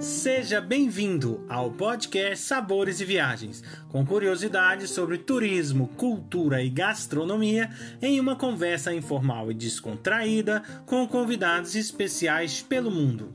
Seja 0.00 0.62
bem-vindo 0.62 1.44
ao 1.46 1.70
podcast 1.70 2.46
Sabores 2.46 3.02
e 3.02 3.04
Viagens, 3.04 3.62
com 3.90 4.02
curiosidades 4.02 4.92
sobre 4.92 5.18
turismo, 5.18 5.88
cultura 5.88 6.62
e 6.62 6.70
gastronomia, 6.70 7.68
em 8.00 8.18
uma 8.18 8.34
conversa 8.34 8.94
informal 8.94 9.50
e 9.50 9.54
descontraída 9.54 10.62
com 10.86 11.06
convidados 11.06 11.74
especiais 11.74 12.62
pelo 12.62 12.90
mundo. 12.90 13.30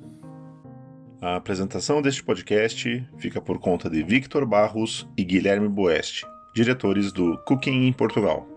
A 1.22 1.36
apresentação 1.36 2.02
deste 2.02 2.24
podcast 2.24 3.08
fica 3.20 3.40
por 3.40 3.60
conta 3.60 3.88
de 3.88 4.02
Victor 4.02 4.44
Barros 4.44 5.08
e 5.16 5.24
Guilherme 5.24 5.70
Boeste, 5.70 6.26
diretores 6.56 7.12
do 7.12 7.38
Cooking 7.46 7.86
em 7.86 7.94
Portugal. 7.94 8.50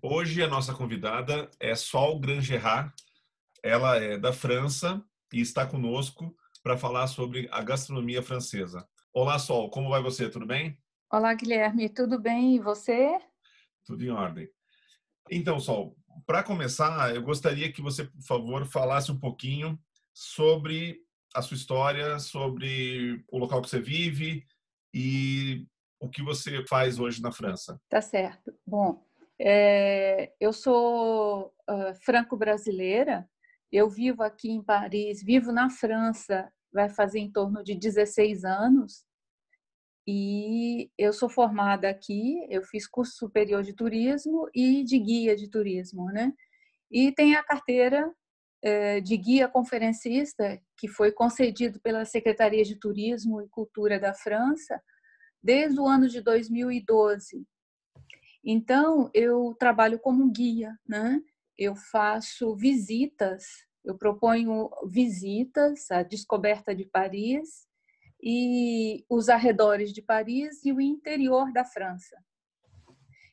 Hoje 0.00 0.40
a 0.40 0.46
nossa 0.46 0.72
convidada 0.72 1.50
é 1.58 1.74
Sol 1.74 2.20
Grangerat, 2.20 2.92
ela 3.62 3.96
é 3.96 4.18
da 4.18 4.32
França 4.32 5.02
e 5.32 5.40
está 5.40 5.66
conosco 5.66 6.34
para 6.62 6.76
falar 6.76 7.06
sobre 7.06 7.48
a 7.50 7.62
gastronomia 7.62 8.22
francesa. 8.22 8.86
Olá, 9.12 9.38
Sol, 9.38 9.70
como 9.70 9.90
vai 9.90 10.02
você? 10.02 10.28
Tudo 10.28 10.46
bem? 10.46 10.78
Olá, 11.12 11.34
Guilherme, 11.34 11.88
tudo 11.88 12.18
bem? 12.18 12.56
E 12.56 12.60
você? 12.60 13.18
Tudo 13.84 14.04
em 14.04 14.10
ordem. 14.10 14.48
Então, 15.30 15.58
Sol, 15.58 15.96
para 16.26 16.42
começar, 16.42 17.14
eu 17.14 17.22
gostaria 17.22 17.72
que 17.72 17.82
você, 17.82 18.04
por 18.04 18.22
favor, 18.22 18.66
falasse 18.66 19.10
um 19.10 19.18
pouquinho 19.18 19.78
sobre 20.12 21.00
a 21.34 21.42
sua 21.42 21.56
história, 21.56 22.18
sobre 22.18 23.24
o 23.28 23.38
local 23.38 23.62
que 23.62 23.68
você 23.68 23.80
vive 23.80 24.44
e 24.92 25.66
o 26.00 26.08
que 26.08 26.22
você 26.22 26.64
faz 26.66 26.98
hoje 26.98 27.22
na 27.22 27.30
França. 27.30 27.80
Tá 27.88 28.00
certo. 28.00 28.52
Bom, 28.66 29.04
é, 29.38 30.32
eu 30.40 30.52
sou 30.52 31.54
uh, 31.68 31.94
franco-brasileira, 32.02 33.28
eu 33.72 33.88
vivo 33.88 34.22
aqui 34.22 34.50
em 34.50 34.62
Paris, 34.62 35.22
vivo 35.22 35.52
na 35.52 35.70
França, 35.70 36.50
vai 36.72 36.88
fazer 36.88 37.18
em 37.20 37.30
torno 37.30 37.62
de 37.62 37.74
16 37.74 38.44
anos. 38.44 39.04
E 40.06 40.90
eu 40.98 41.12
sou 41.12 41.28
formada 41.28 41.88
aqui, 41.88 42.44
eu 42.48 42.62
fiz 42.64 42.86
curso 42.86 43.16
superior 43.16 43.62
de 43.62 43.74
turismo 43.74 44.48
e 44.54 44.82
de 44.82 44.98
guia 44.98 45.36
de 45.36 45.48
turismo, 45.48 46.06
né? 46.06 46.32
E 46.90 47.12
tem 47.12 47.36
a 47.36 47.44
carteira 47.44 48.12
eh, 48.62 49.00
de 49.00 49.16
guia 49.16 49.48
conferencista, 49.48 50.60
que 50.76 50.88
foi 50.88 51.12
concedido 51.12 51.80
pela 51.80 52.04
Secretaria 52.04 52.64
de 52.64 52.76
Turismo 52.76 53.40
e 53.40 53.48
Cultura 53.48 54.00
da 54.00 54.12
França 54.12 54.82
desde 55.42 55.80
o 55.80 55.86
ano 55.86 56.08
de 56.08 56.20
2012. 56.20 57.46
Então, 58.44 59.10
eu 59.14 59.54
trabalho 59.58 59.98
como 59.98 60.30
guia, 60.30 60.76
né? 60.88 61.20
Eu 61.60 61.76
faço 61.76 62.56
visitas, 62.56 63.44
eu 63.84 63.94
proponho 63.94 64.70
visitas 64.88 65.90
à 65.90 66.02
descoberta 66.02 66.74
de 66.74 66.86
Paris 66.86 67.68
e 68.22 69.04
os 69.10 69.28
arredores 69.28 69.92
de 69.92 70.00
Paris 70.00 70.64
e 70.64 70.72
o 70.72 70.80
interior 70.80 71.52
da 71.52 71.62
França. 71.62 72.16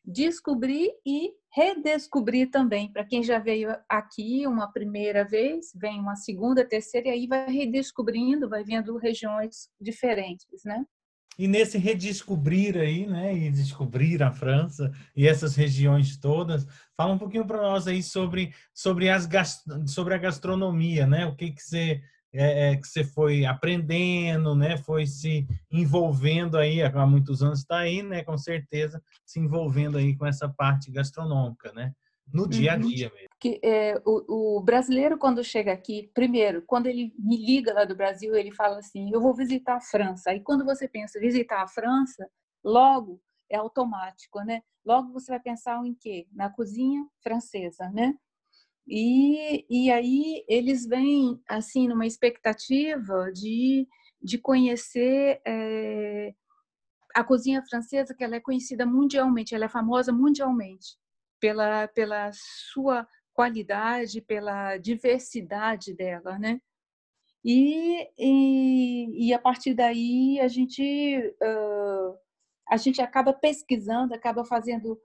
Descobrir 0.03 0.91
e 1.05 1.33
redescobrir 1.53 2.51
também. 2.51 2.91
Para 2.91 3.05
quem 3.05 3.23
já 3.23 3.39
veio 3.39 3.73
aqui 3.87 4.45
uma 4.45 4.71
primeira 4.71 5.23
vez, 5.23 5.71
vem 5.73 5.99
uma 5.99 6.15
segunda, 6.17 6.67
terceira, 6.67 7.07
e 7.07 7.11
aí 7.11 7.27
vai 7.27 7.49
redescobrindo, 7.49 8.49
vai 8.49 8.63
vendo 8.63 8.97
regiões 8.97 9.69
diferentes, 9.79 10.63
né? 10.65 10.85
E 11.37 11.47
nesse 11.47 11.77
redescobrir 11.77 12.77
aí, 12.77 13.05
né, 13.05 13.35
e 13.35 13.51
descobrir 13.51 14.23
a 14.23 14.31
França 14.31 14.91
e 15.15 15.27
essas 15.27 15.55
regiões 15.55 16.17
todas, 16.17 16.65
fala 16.95 17.13
um 17.13 17.17
pouquinho 17.17 17.45
para 17.45 17.61
nós 17.61 17.87
aí 17.87 18.01
sobre 18.01 18.53
sobre 18.73 19.09
as 19.09 19.27
sobre 19.85 20.15
a 20.15 20.17
gastronomia, 20.17 21.05
né? 21.05 21.25
O 21.25 21.35
que 21.35 21.51
que 21.51 21.61
você 21.61 22.01
é, 22.33 22.71
é, 22.71 22.75
que 22.75 22.87
você 22.87 23.03
foi 23.03 23.45
aprendendo, 23.45 24.55
né? 24.55 24.77
Foi 24.77 25.05
se 25.05 25.47
envolvendo 25.71 26.57
aí 26.57 26.81
há 26.81 27.05
muitos 27.05 27.41
anos 27.41 27.59
está 27.59 27.79
aí, 27.79 28.03
né? 28.03 28.23
Com 28.23 28.37
certeza 28.37 29.01
se 29.25 29.39
envolvendo 29.39 29.97
aí 29.97 30.15
com 30.15 30.25
essa 30.25 30.49
parte 30.49 30.91
gastronômica, 30.91 31.71
né? 31.73 31.93
No 32.33 32.47
dia 32.47 32.73
a 32.73 32.75
uhum. 32.75 32.81
dia 32.81 33.11
mesmo 33.13 33.27
que 33.39 33.59
é, 33.63 34.01
o, 34.05 34.57
o, 34.57 34.61
brasileiro 34.61 35.17
quando 35.17 35.43
chega 35.43 35.71
aqui, 35.71 36.09
primeiro, 36.13 36.63
quando 36.65 36.87
ele 36.87 37.13
me 37.19 37.37
liga 37.37 37.73
lá 37.73 37.85
do 37.85 37.95
Brasil, 37.95 38.35
ele 38.35 38.51
fala 38.51 38.79
assim: 38.79 39.11
eu 39.13 39.21
vou 39.21 39.33
visitar 39.33 39.75
a 39.75 39.81
França. 39.81 40.31
Aí 40.31 40.41
quando 40.41 40.65
você 40.65 40.87
pensa 40.87 41.19
visitar 41.19 41.61
a 41.61 41.67
França, 41.67 42.29
logo 42.63 43.21
é 43.49 43.57
automático, 43.57 44.39
né? 44.41 44.61
Logo 44.85 45.13
você 45.13 45.31
vai 45.31 45.39
pensar 45.39 45.83
em 45.85 45.93
quê? 45.93 46.27
Na 46.33 46.49
cozinha 46.49 47.05
francesa, 47.21 47.89
né? 47.91 48.15
E, 48.87 49.65
e 49.69 49.91
aí 49.91 50.43
eles 50.47 50.85
vêm 50.87 51.41
assim 51.47 51.87
numa 51.87 52.05
expectativa 52.05 53.31
de, 53.33 53.87
de 54.21 54.37
conhecer 54.37 55.41
é, 55.45 56.33
a 57.15 57.23
cozinha 57.23 57.61
francesa, 57.69 58.15
que 58.15 58.23
ela 58.23 58.37
é 58.37 58.39
conhecida 58.39 58.85
mundialmente, 58.85 59.53
ela 59.53 59.65
é 59.65 59.69
famosa 59.69 60.11
mundialmente 60.13 60.97
pela, 61.39 61.87
pela 61.89 62.29
sua 62.33 63.07
qualidade, 63.33 64.21
pela 64.21 64.77
diversidade 64.77 65.93
dela, 65.93 66.37
né? 66.39 66.59
E, 67.43 68.09
e, 68.17 69.27
e 69.27 69.33
a 69.33 69.39
partir 69.39 69.73
daí 69.73 70.39
a 70.41 70.47
gente 70.47 71.17
uh, 71.41 72.17
a 72.67 72.75
gente 72.75 73.01
acaba 73.01 73.31
pesquisando, 73.31 74.13
acaba 74.13 74.43
fazendo 74.43 74.99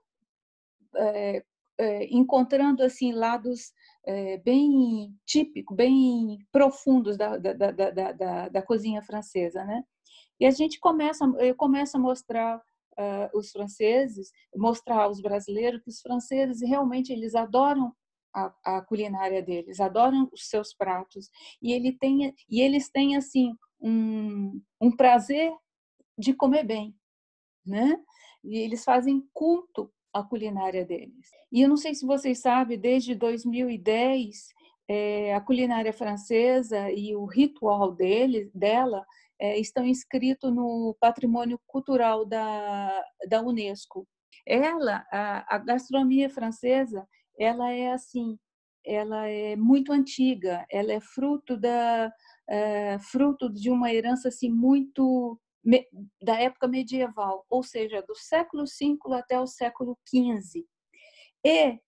é, 0.96 1.44
é, 1.78 2.04
encontrando 2.14 2.82
assim 2.82 3.12
lados 3.12 3.72
é, 4.04 4.38
bem 4.38 5.14
típicos, 5.24 5.76
bem 5.76 6.38
profundos 6.50 7.16
da, 7.16 7.36
da, 7.38 7.52
da, 7.52 8.12
da, 8.12 8.48
da 8.48 8.62
cozinha 8.62 9.02
francesa, 9.02 9.64
né? 9.64 9.84
E 10.40 10.46
a 10.46 10.50
gente 10.50 10.80
começa, 10.80 11.24
eu 11.38 11.54
começo 11.54 11.96
a 11.96 12.00
mostrar 12.00 12.60
uh, 13.02 13.38
os 13.38 13.50
franceses, 13.50 14.30
mostrar 14.56 15.02
aos 15.02 15.20
brasileiros 15.20 15.82
que 15.82 15.90
os 15.90 16.00
franceses 16.00 16.60
realmente 16.62 17.12
eles 17.12 17.34
adoram 17.34 17.92
a, 18.34 18.54
a, 18.64 18.82
culinária 18.82 19.42
deles, 19.42 19.80
adoram 19.80 20.28
os 20.32 20.48
seus 20.48 20.72
pratos 20.74 21.28
e 21.60 21.72
ele 21.72 21.92
tem 21.92 22.34
e 22.48 22.60
eles 22.60 22.88
têm 22.90 23.16
assim 23.16 23.54
um, 23.80 24.60
um 24.80 24.94
prazer 24.96 25.52
de 26.18 26.32
comer 26.32 26.64
bem, 26.64 26.94
né? 27.64 27.96
E 28.44 28.58
eles 28.58 28.84
fazem 28.84 29.22
culto 29.32 29.92
à 30.12 30.22
culinária 30.22 30.84
deles. 30.84 31.30
E 31.50 31.60
eu 31.60 31.68
não 31.68 31.76
sei 31.76 31.94
se 31.94 32.06
vocês 32.06 32.38
sabem, 32.40 32.78
desde 32.78 33.14
2010 33.14 34.48
é, 34.88 35.34
a 35.34 35.40
culinária 35.40 35.92
francesa 35.92 36.90
e 36.90 37.14
o 37.14 37.24
ritual 37.24 37.92
dele, 37.92 38.50
dela 38.54 39.04
é, 39.40 39.58
estão 39.58 39.84
inscritos 39.84 40.52
no 40.54 40.96
patrimônio 41.00 41.60
cultural 41.66 42.24
da, 42.24 43.04
da 43.28 43.42
Unesco. 43.42 44.06
Ela, 44.46 45.04
a, 45.12 45.56
a 45.56 45.58
gastronomia 45.58 46.30
francesa, 46.30 47.06
ela 47.38 47.70
é 47.72 47.92
assim, 47.92 48.38
ela 48.84 49.28
é 49.28 49.56
muito 49.56 49.92
antiga, 49.92 50.66
ela 50.70 50.92
é 50.92 51.00
fruto 51.00 51.56
da 51.56 52.12
é, 52.48 52.98
fruto 52.98 53.52
de 53.52 53.70
uma 53.70 53.92
herança 53.92 54.28
assim 54.28 54.50
muito 54.50 55.38
me, 55.64 55.86
da 56.20 56.40
época 56.40 56.66
medieval, 56.66 57.46
ou 57.48 57.62
seja, 57.62 58.02
do 58.02 58.14
século 58.16 58.64
V 58.64 59.14
até 59.14 59.38
o 59.38 59.46
século 59.46 59.96
XV. 60.08 60.64
E 61.44 61.78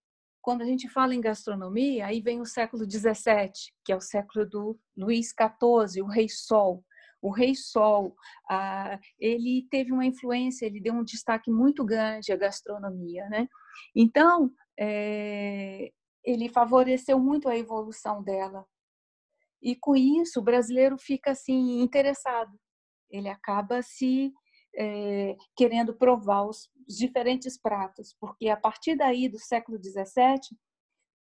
quando 0.41 0.63
a 0.63 0.67
gente 0.67 0.89
fala 0.89 1.15
em 1.15 1.21
gastronomia, 1.21 2.07
aí 2.07 2.21
vem 2.21 2.41
o 2.41 2.47
século 2.47 2.85
XVII, 2.85 3.51
que 3.85 3.93
é 3.93 3.97
o 3.97 4.01
século 4.01 4.47
do 4.49 4.79
Luís 4.97 5.29
XIV, 5.29 6.03
o 6.03 6.07
Rei 6.07 6.29
Sol. 6.29 6.85
O 7.25 7.31
Rei 7.31 7.55
Sol, 7.55 8.15
ah, 8.51 9.01
ele 9.19 9.67
teve 9.71 9.91
uma 9.91 10.05
influência, 10.05 10.67
ele 10.67 10.79
deu 10.79 10.93
um 10.93 11.03
destaque 11.03 11.51
muito 11.51 11.83
grande 11.83 12.31
à 12.31 12.37
gastronomia, 12.37 13.27
né? 13.31 13.49
Então, 13.97 14.53
é, 14.79 15.91
ele 16.23 16.51
favoreceu 16.51 17.19
muito 17.19 17.49
a 17.49 17.57
evolução 17.57 18.23
dela. 18.23 18.67
E 19.63 19.75
com 19.75 19.97
isso, 19.97 20.41
o 20.41 20.43
brasileiro 20.43 20.99
fica 20.99 21.31
assim 21.31 21.81
interessado. 21.81 22.53
Ele 23.11 23.31
acaba 23.31 23.81
se 23.81 24.31
é, 24.77 25.35
querendo 25.57 25.95
provar 25.95 26.43
os, 26.43 26.69
diferentes 26.87 27.59
pratos, 27.59 28.15
porque 28.21 28.51
a 28.51 28.57
partir 28.59 28.97
daí 28.97 29.31
do 29.31 29.39
século 29.39 29.79
XVII, 29.83 30.59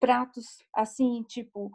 pratos 0.00 0.46
assim 0.74 1.22
tipo 1.24 1.70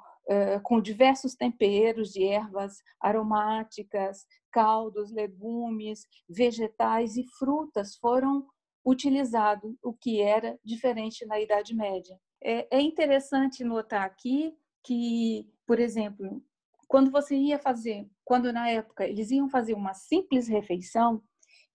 com 0.64 0.82
diversos 0.82 1.36
temperos 1.36 2.12
de 2.12 2.26
ervas 2.26 2.78
aromáticas, 3.00 4.26
caldos, 4.52 5.12
legumes, 5.12 6.06
vegetais 6.28 7.16
e 7.16 7.24
frutas 7.38 7.96
foram 7.96 8.46
utilizado, 8.86 9.78
o 9.84 9.94
que 9.94 10.22
era 10.22 10.58
diferente 10.64 11.26
na 11.26 11.40
Idade 11.40 11.76
Média. 11.76 12.18
É, 12.42 12.78
é 12.78 12.82
interessante 12.82 13.64
notar 13.64 14.06
aqui 14.06 14.56
que, 14.84 15.46
por 15.66 15.80
exemplo, 15.80 16.42
quando 16.88 17.12
você 17.12 17.36
ia 17.36 17.60
fazer, 17.60 18.10
quando 18.24 18.54
na 18.54 18.70
época 18.70 19.06
eles 19.06 19.30
iam 19.30 19.50
fazer 19.50 19.74
uma 19.74 19.94
simples 19.94 20.48
refeição, 20.48 21.22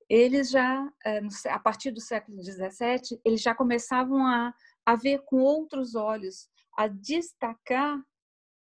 eles 0.08 0.50
já, 0.50 0.90
é, 1.04 1.20
a 1.50 1.58
partir 1.58 1.90
do 1.90 2.00
século 2.00 2.42
XVII, 2.42 3.20
eles 3.24 3.42
já 3.42 3.54
começavam 3.54 4.26
a, 4.26 4.54
a 4.86 4.96
ver 4.96 5.22
com 5.24 5.36
outros 5.36 5.94
olhos, 5.94 6.48
a 6.76 6.86
destacar 6.86 8.02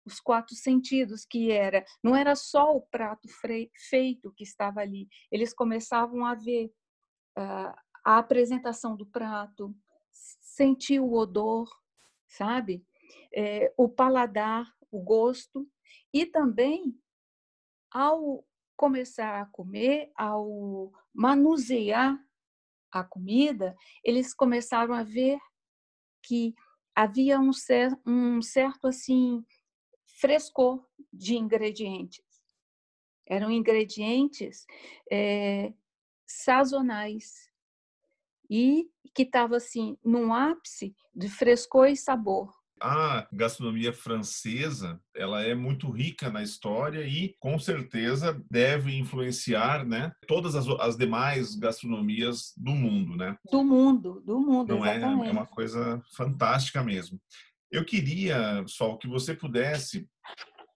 os 0.04 0.20
quatro 0.20 0.54
sentidos, 0.54 1.24
que 1.24 1.50
era. 1.50 1.84
Não 2.02 2.14
era 2.14 2.34
só 2.36 2.76
o 2.76 2.82
prato 2.82 3.28
feito 3.88 4.32
que 4.32 4.44
estava 4.44 4.80
ali, 4.80 5.08
eles 5.30 5.54
começavam 5.54 6.24
a 6.24 6.34
ver 6.34 6.66
uh, 7.38 7.74
a 8.04 8.18
apresentação 8.18 8.96
do 8.96 9.06
prato, 9.06 9.74
sentir 10.12 11.00
o 11.00 11.12
odor, 11.14 11.68
sabe? 12.28 12.84
É, 13.34 13.72
o 13.76 13.88
paladar, 13.88 14.66
o 14.90 15.00
gosto, 15.00 15.68
e 16.12 16.24
também 16.26 16.96
ao 17.90 18.44
começar 18.76 19.40
a 19.40 19.46
comer, 19.46 20.12
ao 20.16 20.92
manusear 21.12 22.18
a 22.92 23.02
comida, 23.02 23.74
eles 24.04 24.34
começaram 24.34 24.94
a 24.94 25.02
ver 25.02 25.38
que 26.22 26.54
havia 26.94 27.40
um, 27.40 27.52
cer 27.52 27.90
um 28.06 28.40
certo 28.40 28.86
assim 28.86 29.44
frescor 30.14 30.84
de 31.12 31.36
ingredientes. 31.36 32.24
Eram 33.26 33.50
ingredientes 33.50 34.66
é, 35.10 35.72
sazonais 36.26 37.50
e 38.50 38.88
que 39.14 39.22
estava 39.22 39.56
assim 39.56 39.96
num 40.04 40.32
ápice 40.32 40.94
de 41.14 41.28
frescor 41.28 41.88
e 41.88 41.96
sabor. 41.96 42.52
A 42.82 43.26
gastronomia 43.32 43.92
francesa, 43.92 45.00
ela 45.14 45.42
é 45.42 45.54
muito 45.54 45.88
rica 45.90 46.28
na 46.28 46.42
história 46.42 47.06
e 47.06 47.34
com 47.38 47.58
certeza 47.58 48.44
deve 48.50 48.92
influenciar, 48.94 49.86
né, 49.86 50.12
todas 50.26 50.54
as, 50.54 50.68
as 50.80 50.96
demais 50.96 51.54
gastronomias 51.54 52.52
do 52.56 52.72
mundo, 52.72 53.16
né? 53.16 53.38
Do 53.50 53.64
mundo, 53.64 54.20
do 54.26 54.40
mundo, 54.40 54.76
Não 54.76 54.84
exatamente. 54.84 55.26
É, 55.26 55.28
é 55.28 55.32
uma 55.32 55.46
coisa 55.46 56.02
fantástica 56.14 56.82
mesmo. 56.82 57.18
Eu 57.74 57.84
queria, 57.84 58.64
Sol, 58.68 58.96
que 58.96 59.08
você 59.08 59.34
pudesse 59.34 60.08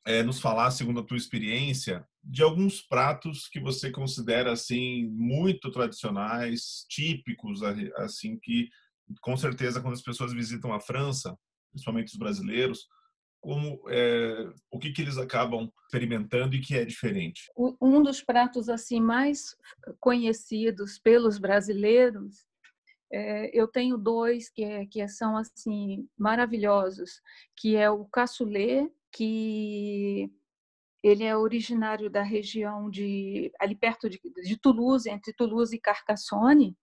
é, 0.04 0.20
nos 0.24 0.40
falar, 0.40 0.72
segundo 0.72 0.98
a 0.98 1.04
tua 1.04 1.16
experiência, 1.16 2.04
de 2.24 2.42
alguns 2.42 2.82
pratos 2.82 3.46
que 3.46 3.60
você 3.60 3.92
considera 3.92 4.50
assim 4.50 5.08
muito 5.10 5.70
tradicionais, 5.70 6.84
típicos, 6.88 7.62
assim 7.98 8.36
que 8.42 8.68
com 9.20 9.36
certeza 9.36 9.80
quando 9.80 9.94
as 9.94 10.02
pessoas 10.02 10.32
visitam 10.32 10.72
a 10.72 10.80
França, 10.80 11.38
principalmente 11.70 12.08
os 12.08 12.18
brasileiros, 12.18 12.88
como 13.40 13.80
é, 13.88 14.50
o 14.68 14.80
que, 14.80 14.90
que 14.90 15.00
eles 15.00 15.18
acabam 15.18 15.70
experimentando 15.84 16.56
e 16.56 16.60
que 16.60 16.76
é 16.76 16.84
diferente. 16.84 17.42
Um 17.80 18.02
dos 18.02 18.20
pratos 18.20 18.68
assim 18.68 19.00
mais 19.00 19.56
conhecidos 20.00 20.98
pelos 20.98 21.38
brasileiros 21.38 22.47
é, 23.10 23.50
eu 23.58 23.66
tenho 23.66 23.96
dois 23.96 24.50
que, 24.50 24.62
é, 24.62 24.86
que 24.86 25.06
são 25.08 25.36
assim 25.36 26.08
maravilhosos, 26.16 27.20
que 27.56 27.76
é 27.76 27.90
o 27.90 28.04
cassoulet 28.04 28.90
que 29.12 30.30
ele 31.02 31.24
é 31.24 31.36
originário 31.36 32.10
da 32.10 32.22
região 32.22 32.90
de 32.90 33.52
ali 33.58 33.74
perto 33.74 34.08
de, 34.10 34.20
de 34.42 34.56
Toulouse, 34.58 35.08
entre 35.08 35.32
Toulouse 35.32 35.74
e 35.74 35.80
Carcassonne, 35.80 36.76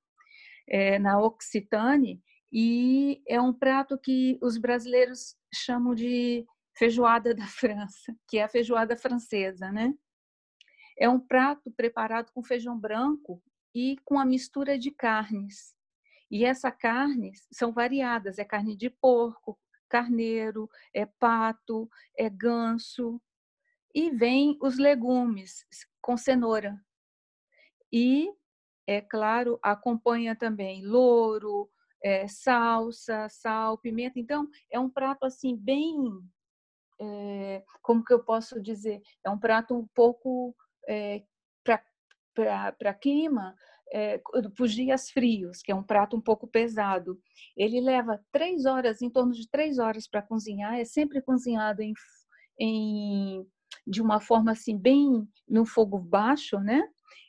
é, 0.68 0.98
na 0.98 1.20
Occitane, 1.20 2.22
e 2.52 3.22
é 3.28 3.40
um 3.42 3.54
prato 3.54 3.98
que 3.98 4.40
os 4.42 4.58
brasileiros 4.58 5.36
chamam 5.54 5.94
de 5.94 6.46
feijoada 6.78 7.36
da 7.36 7.46
França, 7.46 8.16
que 8.28 8.38
é 8.38 8.44
a 8.44 8.50
feijoada 8.50 8.98
francesa, 8.98 9.72
né? 9.72 9.94
É 10.98 11.10
um 11.10 11.20
prato 11.20 11.72
preparado 11.72 12.32
com 12.32 12.42
feijão 12.42 12.80
branco 12.80 13.44
e 13.74 13.98
com 14.06 14.18
a 14.18 14.26
mistura 14.26 14.80
de 14.80 14.92
carnes. 14.92 15.75
E 16.30 16.44
essa 16.44 16.72
carne 16.72 17.32
são 17.52 17.72
variadas, 17.72 18.40
é 18.40 18.46
carne 18.46 18.76
de 18.76 18.90
porco, 18.90 19.60
carneiro, 19.88 20.70
é 20.94 21.06
pato, 21.06 21.90
é 22.18 22.30
ganso. 22.30 23.22
E 23.94 24.10
vem 24.12 24.58
os 24.62 24.78
legumes 24.78 25.66
com 26.02 26.18
cenoura. 26.18 26.78
E, 27.92 28.30
é 28.88 29.00
claro, 29.02 29.58
acompanha 29.64 30.36
também 30.36 30.86
louro, 30.86 31.70
é, 32.04 32.28
salsa, 32.28 33.30
sal, 33.30 33.78
pimenta. 33.78 34.20
Então, 34.20 34.50
é 34.70 34.80
um 34.80 34.90
prato 34.90 35.26
assim 35.26 35.56
bem, 35.56 35.96
é, 37.00 37.64
como 37.82 38.04
que 38.04 38.14
eu 38.14 38.24
posso 38.24 38.62
dizer, 38.62 39.02
é 39.24 39.30
um 39.30 39.40
prato 39.40 39.76
um 39.76 39.88
pouco 39.88 40.56
é, 40.88 41.24
para 41.64 42.94
clima, 42.94 43.56
é, 43.94 44.22
dias 44.68 45.10
frios, 45.10 45.62
que 45.62 45.72
é 45.72 45.76
um 45.76 45.84
prato 45.84 46.18
um 46.18 46.22
pouco 46.22 46.48
pesado. 46.48 47.20
Ele 47.56 47.80
leva 47.80 48.24
três 48.32 48.66
horas, 48.66 49.02
em 49.02 49.10
torno 49.10 49.34
de 49.34 49.50
três 49.50 49.80
horas 49.80 50.08
para 50.08 50.22
cozinhar. 50.22 50.76
É 50.76 50.86
sempre 50.86 51.22
cozinhado 51.22 51.82
em, 51.82 51.94
em, 52.60 53.46
de 53.86 54.02
uma 54.02 54.20
forma 54.20 54.52
assim 54.52 54.78
bem 54.78 55.28
no 55.48 55.66
fogo 55.66 55.98
baixo, 56.00 56.60
né? 56.60 56.88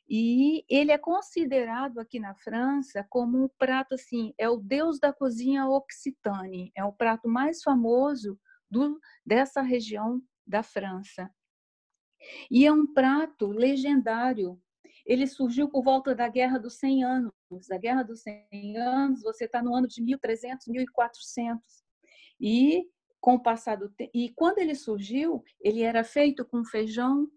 E 0.08 0.64
ele 0.68 0.92
é 0.92 0.98
considerado 0.98 1.98
aqui 1.98 2.20
na 2.20 2.34
França 2.36 3.04
como 3.10 3.44
um 3.44 3.48
prato 3.58 3.94
assim, 3.94 4.32
é 4.38 4.48
o 4.48 4.56
deus 4.56 5.00
da 5.00 5.12
cozinha 5.12 5.66
occitane, 5.66 6.70
é 6.76 6.84
o 6.84 6.92
prato 6.92 7.28
mais 7.28 7.60
famoso 7.60 8.38
do, 8.70 9.00
dessa 9.24 9.62
região 9.62 10.22
da 10.46 10.62
França. 10.62 11.28
E 12.50 12.64
é 12.64 12.72
um 12.72 12.86
prato 12.92 13.48
legendário 13.48 14.60
ele 15.06 15.26
surgiu 15.26 15.68
por 15.68 15.84
volta 15.84 16.14
da 16.14 16.28
Guerra 16.28 16.58
dos 16.58 16.74
100 16.74 17.04
Anos. 17.04 17.32
A 17.70 17.78
Guerra 17.78 18.02
dos 18.02 18.22
100 18.22 18.76
Anos, 18.76 19.22
você 19.22 19.44
está 19.44 19.62
no 19.62 19.74
ano 19.74 19.86
de 19.86 20.02
1300, 20.02 20.66
1400. 20.66 21.64
E 22.40 22.84
com 23.20 23.34
o 23.34 23.42
passar 23.42 23.76
do 23.76 23.92
e 24.12 24.32
quando 24.34 24.58
ele 24.58 24.74
surgiu, 24.74 25.42
ele 25.60 25.82
era 25.82 26.02
feito 26.02 26.44
com 26.44 26.64
feijão 26.64 27.28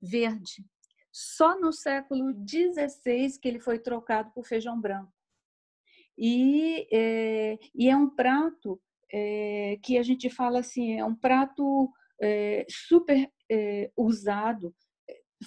verde. 0.00 0.66
Só 1.12 1.58
no 1.58 1.72
século 1.72 2.32
XVI 2.46 3.38
que 3.40 3.48
ele 3.48 3.60
foi 3.60 3.78
trocado 3.78 4.32
por 4.32 4.44
feijão 4.44 4.80
branco. 4.80 5.12
E 6.18 6.86
é, 6.92 7.58
e 7.74 7.88
é 7.88 7.96
um 7.96 8.10
prato 8.10 8.80
é, 9.12 9.78
que 9.82 9.96
a 9.96 10.02
gente 10.02 10.28
fala 10.28 10.60
assim, 10.60 10.98
é 10.98 11.04
um 11.04 11.14
prato 11.14 11.90
é, 12.20 12.66
super 12.68 13.30
usado, 13.96 14.74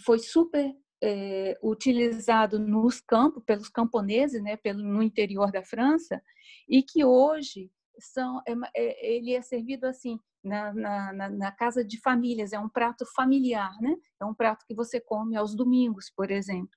foi 0.04 0.20
super 0.20 0.76
é, 1.06 1.58
utilizado 1.62 2.58
nos 2.58 3.00
campos, 3.00 3.44
pelos 3.44 3.70
camponeses, 3.70 4.42
né, 4.42 4.58
pelo, 4.58 4.84
no 4.84 5.04
interior 5.04 5.52
da 5.52 5.64
França, 5.64 6.20
e 6.68 6.82
que 6.82 7.06
hoje 7.06 7.72
são, 8.00 8.42
é, 8.48 8.54
é, 8.76 9.16
ele 9.16 9.34
é 9.34 9.42
servido 9.42 9.86
assim 9.86 10.20
na, 10.44 10.74
na, 10.74 11.30
na, 11.30 11.52
casa 11.52 11.84
de 11.84 12.00
famílias, 12.02 12.54
é 12.54 12.60
um 12.60 12.70
prato 12.70 13.06
familiar, 13.16 13.72
né? 13.82 13.96
É 14.22 14.26
um 14.26 14.34
prato 14.34 14.66
que 14.68 14.76
você 14.76 15.00
come 15.00 15.36
aos 15.36 15.56
domingos, 15.56 16.12
por 16.16 16.30
exemplo. 16.30 16.70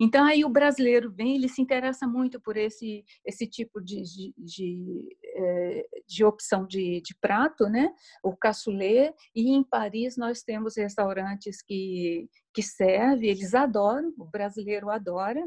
Então 0.00 0.24
aí 0.24 0.44
o 0.44 0.48
brasileiro 0.48 1.10
vem, 1.10 1.36
ele 1.36 1.48
se 1.48 1.60
interessa 1.60 2.06
muito 2.06 2.40
por 2.40 2.56
esse 2.56 3.04
esse 3.24 3.46
tipo 3.46 3.80
de, 3.80 4.02
de, 4.02 4.34
de, 4.36 5.16
eh, 5.24 5.86
de 6.06 6.24
opção 6.24 6.66
de, 6.66 7.00
de, 7.00 7.14
prato, 7.20 7.68
né? 7.68 7.92
O 8.22 8.36
cassoulet 8.36 9.14
e 9.34 9.50
em 9.50 9.62
Paris 9.62 10.16
nós 10.16 10.42
temos 10.42 10.76
restaurantes 10.76 11.62
que 11.62 12.28
que 12.54 12.62
servem, 12.62 13.30
eles 13.30 13.54
adoram, 13.54 14.12
o 14.18 14.24
brasileiro 14.26 14.90
adora. 14.90 15.42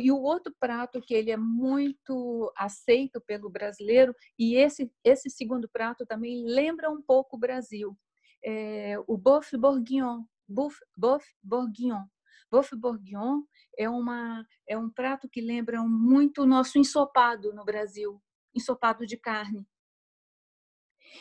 E 0.00 0.10
o 0.10 0.22
outro 0.22 0.54
prato 0.58 1.02
que 1.02 1.12
ele 1.12 1.30
é 1.30 1.36
muito 1.36 2.50
aceito 2.56 3.20
pelo 3.20 3.50
brasileiro 3.50 4.14
e 4.38 4.56
esse 4.56 4.90
esse 5.04 5.28
segundo 5.30 5.68
prato 5.68 6.06
também 6.06 6.44
lembra 6.46 6.90
um 6.90 7.02
pouco 7.02 7.36
o 7.36 7.38
Brasil, 7.38 7.96
é 8.44 8.96
o 9.06 9.16
boeuf 9.18 9.56
bourguignon, 9.56 10.24
boeuf, 10.48 10.78
boeuf 10.96 11.26
bourguignon 11.42 12.04
Boeuf 12.56 12.74
bourguignon 12.74 13.42
é, 13.76 13.86
uma, 13.86 14.46
é 14.66 14.78
um 14.78 14.88
prato 14.88 15.28
que 15.28 15.42
lembra 15.42 15.82
muito 15.82 16.42
o 16.42 16.46
nosso 16.46 16.78
ensopado 16.78 17.52
no 17.52 17.66
Brasil, 17.66 18.22
ensopado 18.54 19.06
de 19.06 19.18
carne. 19.18 19.68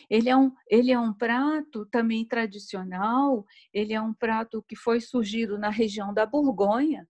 Ele 0.09 0.29
é, 0.29 0.37
um, 0.37 0.53
ele 0.69 0.91
é 0.93 0.99
um 0.99 1.13
prato 1.13 1.85
também 1.87 2.25
tradicional, 2.25 3.45
ele 3.73 3.93
é 3.93 4.01
um 4.01 4.13
prato 4.13 4.63
que 4.63 4.77
foi 4.77 5.01
surgido 5.01 5.59
na 5.59 5.69
região 5.69 6.13
da 6.13 6.25
Borgonha, 6.25 7.05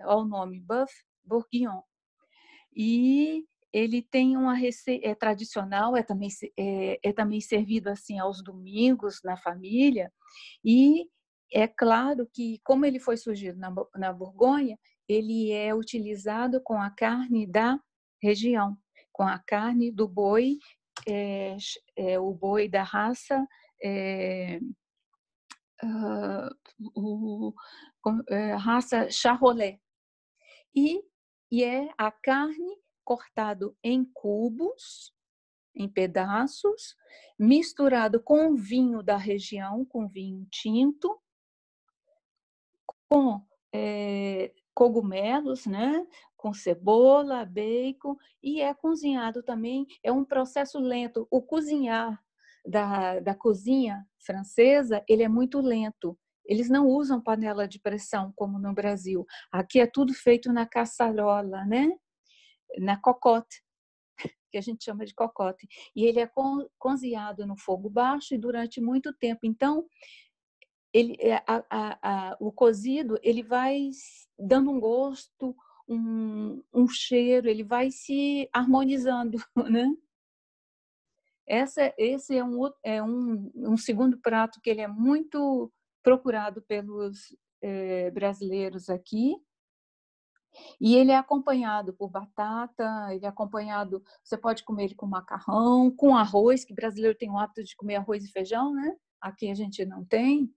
ao 0.00 0.24
nome 0.24 0.60
Boeuf 0.60 0.92
Bourguignon. 1.24 1.82
E 2.74 3.46
ele 3.72 4.02
tem 4.02 4.36
uma 4.36 4.54
receita 4.54 5.06
é 5.06 5.14
tradicional, 5.14 5.96
é 5.96 6.02
também, 6.02 6.30
é, 6.58 6.98
é 7.00 7.12
também 7.12 7.40
servido 7.40 7.88
assim 7.88 8.18
aos 8.18 8.42
domingos 8.42 9.20
na 9.22 9.36
família, 9.36 10.12
e 10.64 11.08
é 11.52 11.66
claro 11.66 12.28
que, 12.32 12.60
como 12.64 12.84
ele 12.84 12.98
foi 12.98 13.16
surgido 13.16 13.58
na, 13.58 13.72
na 13.96 14.12
Borgonha, 14.12 14.78
ele 15.08 15.52
é 15.52 15.74
utilizado 15.74 16.60
com 16.62 16.80
a 16.80 16.90
carne 16.90 17.46
da 17.46 17.78
região, 18.22 18.76
com 19.12 19.22
a 19.22 19.38
carne 19.38 19.90
do 19.90 20.08
boi, 20.08 20.58
é, 21.06 21.56
é, 21.96 22.18
o 22.18 22.32
boi 22.32 22.68
da 22.68 22.82
raça 22.82 23.46
é, 23.82 24.58
uh, 25.82 26.50
o, 26.96 27.52
raça 28.58 29.10
charolais. 29.10 29.78
E, 30.74 31.02
e 31.52 31.62
é 31.62 31.88
a 31.98 32.10
carne 32.10 32.78
cortado 33.04 33.76
em 33.82 34.04
cubos 34.04 35.12
em 35.74 35.88
pedaços, 35.88 36.96
misturado 37.38 38.22
com 38.22 38.54
vinho 38.54 39.02
da 39.02 39.16
região, 39.16 39.84
com 39.84 40.08
vinho 40.08 40.46
tinto, 40.50 41.20
com 43.14 43.40
é, 43.72 44.52
cogumelos, 44.74 45.66
né? 45.66 46.04
com 46.36 46.52
cebola, 46.52 47.44
bacon, 47.44 48.16
e 48.42 48.60
é 48.60 48.74
cozinhado 48.74 49.40
também, 49.40 49.86
é 50.02 50.10
um 50.12 50.24
processo 50.24 50.80
lento. 50.80 51.26
O 51.30 51.40
cozinhar 51.40 52.20
da, 52.66 53.20
da 53.20 53.34
cozinha 53.36 54.04
francesa, 54.18 55.02
ele 55.08 55.22
é 55.22 55.28
muito 55.28 55.60
lento. 55.60 56.18
Eles 56.44 56.68
não 56.68 56.88
usam 56.88 57.22
panela 57.22 57.68
de 57.68 57.78
pressão 57.78 58.32
como 58.36 58.58
no 58.58 58.74
Brasil. 58.74 59.24
Aqui 59.50 59.80
é 59.80 59.86
tudo 59.86 60.12
feito 60.12 60.52
na 60.52 60.66
caçarola, 60.66 61.64
né? 61.64 61.88
Na 62.78 63.00
cocote, 63.00 63.62
que 64.50 64.58
a 64.58 64.60
gente 64.60 64.84
chama 64.84 65.06
de 65.06 65.14
cocote. 65.14 65.66
E 65.96 66.04
ele 66.04 66.20
é 66.20 66.28
cozinhado 66.78 67.46
no 67.46 67.56
fogo 67.56 67.88
baixo 67.88 68.34
e 68.34 68.38
durante 68.38 68.80
muito 68.82 69.14
tempo. 69.14 69.46
Então, 69.46 69.86
ele, 70.94 71.16
é, 71.18 71.42
a, 71.46 71.64
a, 71.68 71.98
a, 72.30 72.36
o 72.38 72.52
cozido 72.52 73.18
ele 73.20 73.42
vai 73.42 73.90
dando 74.38 74.70
um 74.70 74.78
gosto, 74.78 75.54
um, 75.88 76.62
um 76.72 76.86
cheiro, 76.88 77.48
ele 77.48 77.64
vai 77.64 77.90
se 77.90 78.48
harmonizando, 78.52 79.38
né? 79.68 79.92
Essa, 81.46 81.92
esse 81.98 82.38
é, 82.38 82.44
um, 82.44 82.70
é 82.82 83.02
um, 83.02 83.50
um 83.54 83.76
segundo 83.76 84.18
prato 84.18 84.60
que 84.62 84.70
ele 84.70 84.80
é 84.80 84.88
muito 84.88 85.70
procurado 86.02 86.62
pelos 86.62 87.36
é, 87.60 88.10
brasileiros 88.12 88.88
aqui. 88.88 89.36
E 90.80 90.94
ele 90.94 91.10
é 91.10 91.16
acompanhado 91.16 91.92
por 91.92 92.08
batata, 92.08 93.12
ele 93.12 93.26
é 93.26 93.28
acompanhado, 93.28 94.02
você 94.22 94.38
pode 94.38 94.62
comer 94.62 94.84
ele 94.84 94.94
com 94.94 95.04
macarrão, 95.04 95.90
com 95.90 96.16
arroz, 96.16 96.64
que 96.64 96.72
brasileiro 96.72 97.18
tem 97.18 97.28
o 97.28 97.36
hábito 97.36 97.64
de 97.64 97.74
comer 97.74 97.96
arroz 97.96 98.24
e 98.24 98.30
feijão, 98.30 98.72
né? 98.72 98.96
Aqui 99.24 99.50
a 99.50 99.54
gente 99.54 99.86
não 99.86 100.04
tem. 100.04 100.52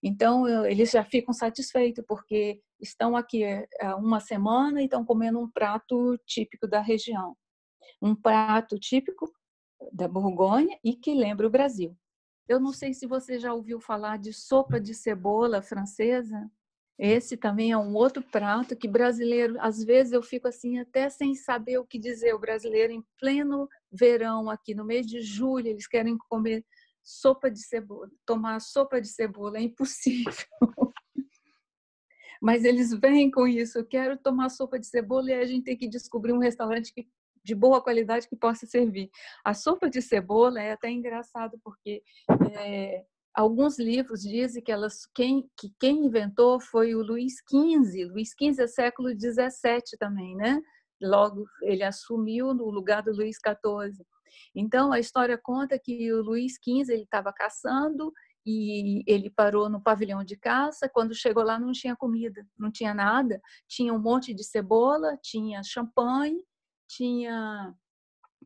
Então, 0.00 0.46
eles 0.64 0.92
já 0.92 1.04
ficam 1.04 1.34
satisfeitos, 1.34 2.04
porque 2.06 2.62
estão 2.80 3.16
aqui 3.16 3.42
há 3.80 3.96
uma 3.96 4.20
semana 4.20 4.80
e 4.80 4.84
estão 4.84 5.04
comendo 5.04 5.40
um 5.40 5.50
prato 5.50 6.16
típico 6.24 6.68
da 6.68 6.80
região. 6.80 7.36
Um 8.00 8.14
prato 8.14 8.78
típico 8.78 9.28
da 9.92 10.06
Borgonha 10.06 10.78
e 10.84 10.94
que 10.94 11.12
lembra 11.12 11.48
o 11.48 11.50
Brasil. 11.50 11.96
Eu 12.48 12.60
não 12.60 12.72
sei 12.72 12.94
se 12.94 13.08
você 13.08 13.40
já 13.40 13.52
ouviu 13.52 13.80
falar 13.80 14.18
de 14.18 14.32
sopa 14.32 14.80
de 14.80 14.94
cebola 14.94 15.60
francesa. 15.60 16.48
Esse 16.96 17.36
também 17.36 17.72
é 17.72 17.76
um 17.76 17.92
outro 17.96 18.22
prato 18.22 18.76
que 18.76 18.86
brasileiro, 18.86 19.56
às 19.58 19.82
vezes 19.82 20.12
eu 20.12 20.22
fico 20.22 20.46
assim 20.46 20.78
até 20.78 21.08
sem 21.08 21.34
saber 21.34 21.78
o 21.78 21.86
que 21.86 21.98
dizer. 21.98 22.34
O 22.34 22.38
brasileiro 22.38 22.92
em 22.92 23.04
pleno 23.18 23.68
verão 23.90 24.48
aqui 24.48 24.76
no 24.76 24.84
mês 24.84 25.06
de 25.06 25.20
julho, 25.20 25.66
eles 25.66 25.88
querem 25.88 26.16
comer 26.28 26.64
sopa 27.02 27.50
de 27.50 27.60
cebola, 27.60 28.10
tomar 28.24 28.60
sopa 28.60 29.00
de 29.00 29.08
cebola 29.08 29.58
é 29.58 29.62
impossível. 29.62 30.32
Mas 32.40 32.64
eles 32.64 32.92
vêm 32.92 33.30
com 33.30 33.46
isso, 33.46 33.78
eu 33.78 33.86
quero 33.86 34.16
tomar 34.16 34.48
sopa 34.48 34.78
de 34.78 34.86
cebola 34.86 35.30
e 35.30 35.34
a 35.34 35.46
gente 35.46 35.64
tem 35.64 35.76
que 35.76 35.88
descobrir 35.88 36.32
um 36.32 36.38
restaurante 36.38 36.92
que 36.92 37.08
de 37.44 37.54
boa 37.54 37.82
qualidade 37.82 38.28
que 38.28 38.36
possa 38.36 38.66
servir. 38.66 39.10
A 39.44 39.54
sopa 39.54 39.90
de 39.90 40.00
cebola 40.00 40.60
é 40.60 40.72
até 40.72 40.90
engraçado 40.90 41.58
porque 41.62 42.02
é, 42.56 43.04
alguns 43.34 43.78
livros 43.78 44.22
dizem 44.22 44.62
que, 44.62 44.70
elas, 44.70 45.06
quem, 45.14 45.50
que 45.56 45.72
quem 45.78 46.06
inventou 46.06 46.60
foi 46.60 46.94
o 46.94 47.02
Luís 47.02 47.34
XV. 47.48 48.06
Luís 48.06 48.30
XV 48.30 48.62
é 48.62 48.66
século 48.66 49.08
XVII 49.10 49.98
também, 49.98 50.36
né? 50.36 50.60
Logo 51.00 51.44
ele 51.62 51.82
assumiu 51.82 52.54
no 52.54 52.70
lugar 52.70 53.02
do 53.02 53.12
Luís 53.12 53.36
XIV. 53.36 54.04
Então 54.54 54.92
a 54.92 54.98
história 54.98 55.38
conta 55.38 55.78
que 55.78 56.12
o 56.12 56.22
Luís 56.22 56.54
XV 56.54 56.92
ele 56.92 57.02
estava 57.02 57.32
caçando 57.32 58.12
e 58.44 59.04
ele 59.06 59.30
parou 59.30 59.68
no 59.68 59.82
pavilhão 59.82 60.24
de 60.24 60.36
caça. 60.36 60.88
Quando 60.88 61.14
chegou 61.14 61.44
lá 61.44 61.58
não 61.58 61.72
tinha 61.72 61.96
comida, 61.96 62.46
não 62.58 62.70
tinha 62.70 62.92
nada. 62.94 63.40
Tinha 63.68 63.92
um 63.92 64.00
monte 64.00 64.34
de 64.34 64.44
cebola, 64.44 65.16
tinha 65.22 65.62
champanhe 65.62 66.42
tinha 66.96 67.74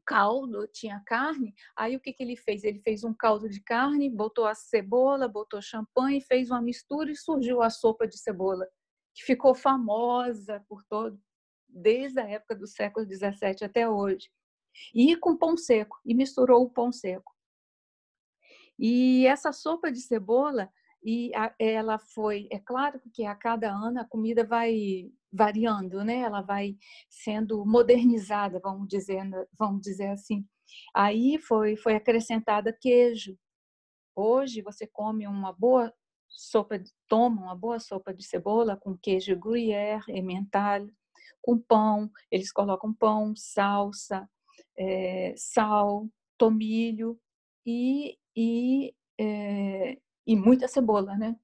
caldo, 0.05 0.69
tinha 0.69 1.03
carne. 1.05 1.55
Aí 1.77 1.97
o 1.97 2.01
que, 2.01 2.13
que 2.13 2.23
ele 2.23 2.37
fez? 2.37 2.63
Ele 2.65 2.81
fez 2.81 3.03
um 3.03 3.15
caldo 3.15 3.49
de 3.49 3.61
carne, 3.63 4.11
botou 4.11 4.47
a 4.47 4.55
cebola, 4.55 5.29
botou 5.29 5.61
champanhe, 5.61 6.21
fez 6.21 6.51
uma 6.51 6.63
mistura 6.63 7.11
e 7.11 7.17
surgiu 7.17 7.63
a 7.63 7.71
sopa 7.71 8.07
de 8.07 8.19
cebola, 8.19 8.67
que 9.15 9.25
ficou 9.25 9.55
famosa 9.55 10.65
por 10.69 10.85
todo, 10.85 11.21
desde 11.69 12.21
a 12.21 12.29
época 12.29 12.55
do 12.55 12.67
século 12.67 13.05
17 13.05 13.65
até 13.65 13.89
hoje. 13.89 14.31
E 14.95 15.17
com 15.17 15.37
pão 15.37 15.57
seco, 15.57 15.99
e 16.05 16.15
misturou 16.15 16.63
o 16.63 16.71
pão 16.71 16.93
seco. 16.93 17.35
E 18.79 19.27
essa 19.27 19.53
sopa 19.53 19.91
de 19.91 20.01
cebola, 20.01 20.71
e 21.03 21.31
ela 21.59 21.99
foi, 21.99 22.49
é 22.51 22.59
claro 22.59 23.01
que 23.13 23.25
a 23.25 23.35
cada 23.35 23.71
ano 23.71 24.01
a 24.01 24.05
comida 24.05 24.45
vai 24.45 25.11
variando, 25.33 26.03
né? 26.05 26.21
Ela 26.21 26.43
vai 26.43 26.77
sendo 27.09 27.65
modernizada, 27.65 28.59
vamos 28.61 28.89
dizer, 28.89 29.23
vamos 29.57 29.83
dizer 29.83 30.09
assim. 30.09 30.47
Aí 30.95 31.39
foi 31.39 31.77
foi 31.77 31.95
acrescentada 31.95 32.73
queijo. 32.73 33.39
Hoje 34.15 34.63
você 34.63 34.87
come 34.87 35.27
uma 35.27 35.53
boa 35.53 35.93
sopa, 36.29 36.83
toma 37.07 37.43
uma 37.43 37.55
boa 37.55 37.79
sopa 37.79 38.13
de 38.13 38.25
cebola 38.25 38.77
com 38.77 38.97
queijo 38.97 39.37
gruyère, 39.37 40.03
emmental, 40.09 40.87
com 41.41 41.59
pão. 41.59 42.11
Eles 42.31 42.51
colocam 42.51 42.93
pão, 42.93 43.35
salsa, 43.37 44.29
é, 44.79 45.35
sal, 45.37 46.09
tomilho 46.39 47.19
e 47.65 48.19
e, 48.37 48.95
é, 49.19 49.99
e 50.27 50.37
muita 50.37 50.69
cebola, 50.69 51.17
né? 51.17 51.35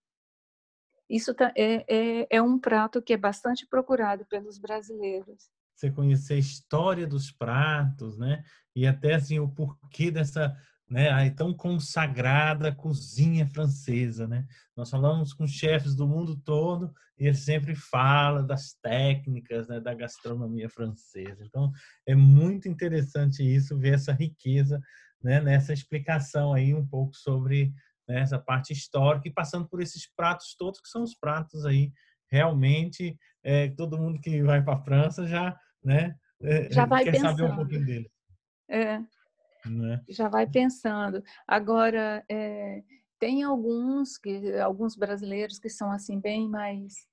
Isso 1.09 1.35
tá, 1.35 1.53
é, 1.57 1.85
é, 1.89 2.27
é 2.31 2.43
um 2.43 2.59
prato 2.59 3.03
que 3.03 3.12
é 3.12 3.17
bastante 3.17 3.67
procurado 3.67 4.27
pelos 4.27 4.59
brasileiros. 4.59 5.51
Você 5.75 5.91
conhecer 5.91 6.35
a 6.35 6.39
história 6.39 7.07
dos 7.07 7.31
pratos, 7.31 8.19
né? 8.19 8.45
E 8.77 8.87
até 8.87 9.15
assim 9.15 9.39
o 9.39 9.49
porquê 9.49 10.11
dessa 10.11 10.55
né, 10.92 11.08
a 11.08 11.34
tão 11.34 11.54
consagrada 11.54 12.70
cozinha 12.70 13.46
francesa, 13.46 14.28
né? 14.28 14.46
Nós 14.76 14.90
falamos 14.90 15.32
com 15.32 15.46
chefes 15.46 15.94
do 15.94 16.06
mundo 16.06 16.37
todo 16.37 16.92
e 17.18 17.26
ele 17.26 17.34
sempre 17.34 17.75
fala 17.75 18.42
das 18.42 18.75
técnicas 18.82 19.68
né, 19.68 19.80
da 19.80 19.94
gastronomia 19.94 20.68
francesa. 20.68 21.42
Então 21.46 21.72
é 22.06 22.14
muito 22.14 22.68
interessante 22.68 23.42
isso 23.42 23.78
ver 23.78 23.94
essa 23.94 24.12
riqueza 24.12 24.78
né, 25.22 25.40
nessa 25.40 25.72
explicação 25.72 26.52
aí 26.52 26.75
um 26.75 26.87
pouco 26.87 27.16
sobre 27.16 27.72
né, 28.06 28.20
essa 28.20 28.38
parte 28.38 28.75
histórica 28.75 29.26
e 29.26 29.32
passando 29.32 29.66
por 29.66 29.80
esses 29.80 30.06
pratos 30.14 30.54
todos 30.58 30.78
que 30.78 30.90
são 30.90 31.04
os 31.04 31.14
pratos 31.14 31.64
aí 31.64 31.90
realmente 32.30 33.16
é, 33.42 33.68
todo 33.70 33.96
mundo 33.96 34.20
que 34.20 34.42
vai 34.42 34.62
para 34.62 34.75
a 34.75 34.82
França 34.82 35.26
já 35.26 35.58
né 35.82 36.14
é, 36.42 36.70
já 36.70 36.84
vai 36.84 37.04
quer 37.04 37.12
pensando. 37.12 37.38
saber 37.38 37.50
um 37.50 37.56
pouquinho 37.56 37.87
dele 37.87 38.11
é. 38.68 39.00
Né? 39.64 40.02
já 40.09 40.28
vai 40.28 40.47
pensando 40.47 41.23
agora 41.47 42.25
é, 42.28 42.83
tem 43.19 43.42
alguns 43.45 44.19
que 44.19 44.59
alguns 44.59 44.97
brasileiros 44.97 45.59
que 45.59 45.69
são 45.69 45.92
assim 45.92 46.19
bem 46.21 46.49
mais 46.49 47.07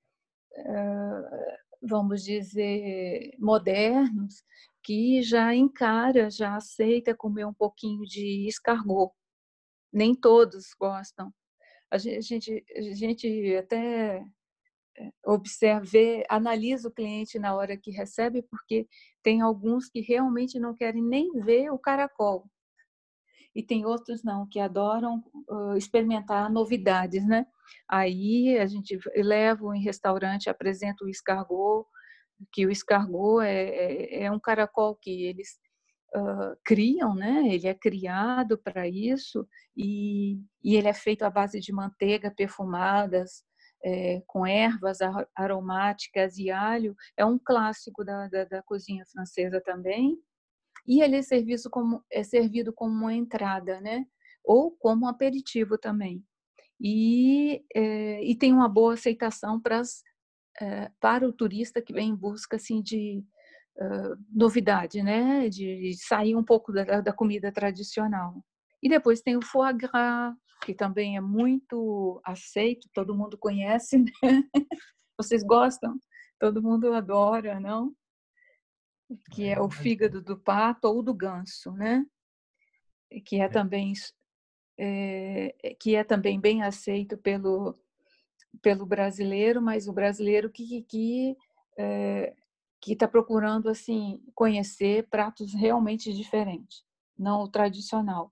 é, 0.56 1.64
vamos 1.82 2.24
dizer 2.24 3.36
modernos 3.38 4.44
que 4.84 5.22
já 5.22 5.54
encara 5.54 6.30
já 6.32 6.56
aceita 6.56 7.16
comer 7.16 7.46
um 7.46 7.54
pouquinho 7.54 8.04
de 8.04 8.48
escargot 8.48 9.12
nem 9.92 10.14
todos 10.16 10.74
gostam. 10.80 11.34
A 11.92 11.98
gente, 11.98 12.64
a 12.76 12.82
gente 12.82 13.56
até 13.56 14.24
observa, 15.26 15.88
analisa 16.30 16.88
o 16.88 16.92
cliente 16.92 17.40
na 17.40 17.56
hora 17.56 17.78
que 17.78 17.92
recebe, 17.92 18.42
porque 18.44 18.88
tem 19.24 19.42
alguns 19.42 19.90
que 19.90 20.02
realmente 20.02 20.60
não 20.60 20.76
querem 20.76 21.04
nem 21.04 21.32
ver 21.42 21.72
o 21.72 21.80
caracol. 21.80 22.50
E 23.56 23.64
tem 23.64 23.86
outros 23.86 24.24
não, 24.24 24.48
que 24.48 24.60
adoram 24.60 25.24
uh, 25.50 25.76
experimentar 25.76 26.52
novidades, 26.52 27.26
né? 27.28 27.46
Aí 27.88 28.58
a 28.58 28.66
gente 28.66 29.00
leva 29.16 29.76
em 29.76 29.82
restaurante, 29.82 30.50
apresenta 30.50 31.04
o 31.04 31.10
escargot, 31.10 31.86
que 32.54 32.66
o 32.66 32.72
escargot 32.72 33.44
é, 33.44 34.22
é, 34.22 34.24
é 34.24 34.32
um 34.32 34.40
caracol 34.40 34.96
que 34.96 35.26
eles 35.26 35.60
uh, 36.16 36.56
criam, 36.64 37.16
né? 37.16 37.48
Ele 37.48 37.68
é 37.68 37.74
criado 37.74 38.58
para 38.58 38.88
isso 38.88 39.48
e, 39.76 40.40
e, 40.64 40.76
ele 40.76 40.88
é 40.88 40.94
feito 40.94 41.24
à 41.24 41.30
base 41.30 41.60
de 41.60 41.74
manteiga 41.74 42.32
perfumadas 42.32 43.44
é, 43.84 44.22
com 44.28 44.46
ervas 44.46 45.00
aromáticas 45.36 46.38
e 46.38 46.50
alho. 46.50 46.96
É 47.18 47.26
um 47.26 47.40
clássico 47.40 48.04
da, 48.04 48.28
da, 48.28 48.46
da 48.46 48.64
cozinha 48.64 49.06
francesa 49.06 49.62
também. 49.62 50.18
E 50.88 51.02
ele 51.02 51.18
é 51.18 51.22
servido 51.22 51.70
como 51.70 52.04
é 52.12 52.24
servido 52.24 52.74
como 52.74 52.94
uma 52.94 53.14
entrada, 53.14 53.80
né? 53.82 54.06
Ou 54.44 54.72
como 54.72 55.06
um 55.06 55.10
aperitivo 55.10 55.78
também. 55.78 56.24
E, 56.82 57.64
é, 57.76 58.24
e 58.24 58.36
tem 58.36 58.54
uma 58.54 58.70
boa 58.70 58.94
aceitação 58.94 59.60
para, 59.60 59.82
é, 60.62 60.90
para 61.00 61.28
o 61.28 61.34
turista 61.34 61.82
que 61.82 61.94
vem 61.94 62.10
em 62.10 62.16
busca 62.16 62.56
assim 62.56 62.82
de 62.82 63.24
uh, 63.78 64.16
novidade, 64.34 65.04
né? 65.04 65.50
De 65.50 65.94
sair 65.98 66.36
um 66.36 66.44
pouco 66.44 66.72
da, 66.72 67.02
da 67.02 67.14
comida 67.14 67.52
tradicional. 67.52 68.44
E 68.82 68.88
depois 68.90 69.22
tem 69.22 69.36
o 69.36 69.44
foie 69.44 69.74
gras, 69.74 70.34
que 70.62 70.74
também 70.74 71.18
é 71.18 71.22
muito 71.22 72.22
aceito, 72.24 72.90
todo 72.94 73.16
mundo 73.16 73.38
conhece, 73.38 73.98
né? 73.98 74.06
Vocês 75.18 75.44
gostam? 75.44 76.00
Todo 76.40 76.62
mundo 76.62 76.94
adora, 76.94 77.60
não? 77.60 77.94
Que 79.32 79.48
é 79.48 79.60
o 79.60 79.70
fígado 79.70 80.22
do 80.22 80.38
pato 80.38 80.88
ou 80.88 81.02
do 81.02 81.14
ganso, 81.14 81.72
né? 81.72 82.06
Que 83.26 83.38
é, 83.38 83.46
é. 83.46 83.50
também 83.50 83.94
é, 84.78 85.76
que 85.80 85.96
é 85.96 86.04
também 86.04 86.40
bem 86.40 86.64
aceito 86.64 87.18
pelo 87.18 87.78
pelo 88.62 88.86
brasileiro, 88.86 89.62
mas 89.62 89.88
o 89.88 89.94
brasileiro 89.94 90.50
que 90.50 90.84
que 90.84 91.38
é, 91.78 92.34
que 92.82 92.94
está 92.94 93.08
procurando 93.08 93.70
assim 93.70 94.24
conhecer 94.34 95.08
pratos 95.10 95.54
realmente 95.54 96.14
diferentes, 96.14 96.84
não 97.18 97.44
o 97.44 97.50
tradicional 97.50 98.32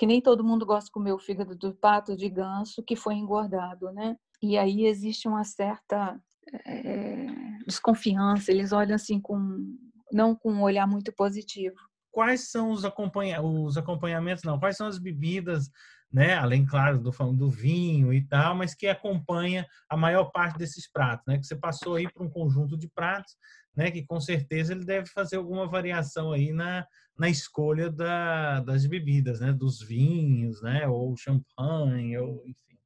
porque 0.00 0.06
nem 0.06 0.22
todo 0.22 0.42
mundo 0.42 0.64
gosta 0.64 0.86
de 0.86 0.92
comer 0.92 1.12
o 1.12 1.18
fígado 1.18 1.54
do 1.54 1.74
pato 1.74 2.16
de 2.16 2.26
ganso 2.26 2.82
que 2.82 2.96
foi 2.96 3.16
engordado, 3.16 3.92
né? 3.92 4.16
E 4.42 4.56
aí 4.56 4.86
existe 4.86 5.28
uma 5.28 5.44
certa 5.44 6.18
é, 6.64 7.26
desconfiança, 7.66 8.50
eles 8.50 8.72
olham 8.72 8.94
assim 8.94 9.20
com 9.20 9.76
não 10.10 10.34
com 10.34 10.54
um 10.54 10.62
olhar 10.62 10.86
muito 10.86 11.12
positivo. 11.12 11.76
Quais 12.10 12.50
são 12.50 12.70
os, 12.70 12.82
acompanha 12.82 13.42
os 13.42 13.76
acompanhamentos, 13.76 14.42
não? 14.42 14.58
Quais 14.58 14.74
são 14.74 14.86
as 14.86 14.98
bebidas, 14.98 15.70
né? 16.12 16.34
Além, 16.34 16.66
claro, 16.66 16.98
do, 16.98 17.10
do 17.32 17.50
vinho 17.50 18.12
e 18.12 18.22
tal, 18.26 18.54
mas 18.54 18.74
que 18.74 18.86
acompanha 18.86 19.66
a 19.88 19.96
maior 19.96 20.26
parte 20.26 20.58
desses 20.58 20.90
pratos, 20.90 21.24
né? 21.26 21.38
Que 21.38 21.46
você 21.46 21.56
passou 21.56 21.94
aí 21.94 22.10
para 22.10 22.22
um 22.22 22.30
conjunto 22.30 22.76
de 22.76 22.88
pratos, 22.88 23.36
né? 23.76 23.90
Que 23.90 24.04
com 24.04 24.20
certeza 24.20 24.72
ele 24.72 24.84
deve 24.84 25.06
fazer 25.06 25.36
alguma 25.36 25.68
variação 25.68 26.32
aí 26.32 26.52
na, 26.52 26.86
na 27.16 27.28
escolha 27.28 27.90
da, 27.90 28.60
das 28.60 28.86
bebidas, 28.86 29.40
né? 29.40 29.52
Dos 29.52 29.80
vinhos, 29.80 30.60
né? 30.62 30.88
Ou 30.88 31.16
champanhe, 31.16 32.18
ou 32.18 32.42
enfim. 32.46 32.78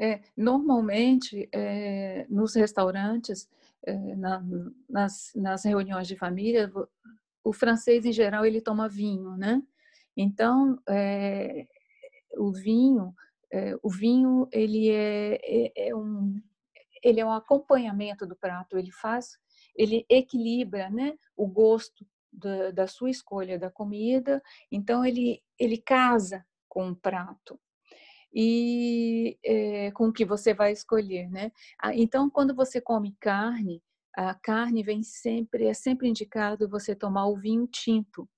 É, 0.00 0.20
normalmente, 0.36 1.48
é, 1.52 2.24
nos 2.30 2.54
restaurantes, 2.54 3.48
é, 3.84 4.14
na, 4.14 4.42
nas, 4.88 5.32
nas 5.34 5.64
reuniões 5.64 6.06
de 6.06 6.16
família, 6.16 6.72
o 7.42 7.52
francês, 7.52 8.04
em 8.04 8.12
geral, 8.12 8.46
ele 8.46 8.60
toma 8.60 8.88
vinho, 8.88 9.36
né? 9.36 9.60
Então, 10.16 10.80
é, 10.88 11.66
o 12.36 12.52
vinho, 12.52 13.14
é, 13.52 13.74
o 13.82 13.90
vinho, 13.90 14.48
ele 14.52 14.90
é, 14.90 15.38
é, 15.42 15.88
é, 15.88 15.96
um, 15.96 16.40
ele 17.02 17.20
é 17.20 17.24
um 17.24 17.32
acompanhamento 17.32 18.26
do 18.26 18.36
prato, 18.36 18.76
ele 18.78 18.90
faz, 18.90 19.38
ele 19.74 20.04
equilibra, 20.08 20.90
né? 20.90 21.16
O 21.36 21.46
gosto 21.46 22.06
da, 22.32 22.70
da 22.70 22.86
sua 22.86 23.10
escolha 23.10 23.58
da 23.58 23.70
comida, 23.70 24.42
então 24.70 25.04
ele, 25.04 25.42
ele 25.58 25.78
casa 25.78 26.44
com 26.68 26.90
o 26.90 26.96
prato 26.96 27.58
e 28.32 29.38
é, 29.44 29.90
com 29.92 30.08
o 30.08 30.12
que 30.12 30.24
você 30.24 30.52
vai 30.52 30.72
escolher, 30.72 31.30
né? 31.30 31.50
Ah, 31.78 31.94
então, 31.94 32.28
quando 32.28 32.54
você 32.54 32.80
come 32.80 33.16
carne, 33.20 33.82
a 34.14 34.34
carne 34.34 34.82
vem 34.82 35.02
sempre, 35.02 35.66
é 35.66 35.74
sempre 35.74 36.08
indicado 36.08 36.68
você 36.68 36.94
tomar 36.94 37.26
o 37.26 37.36
vinho 37.36 37.66
tinto. 37.66 38.28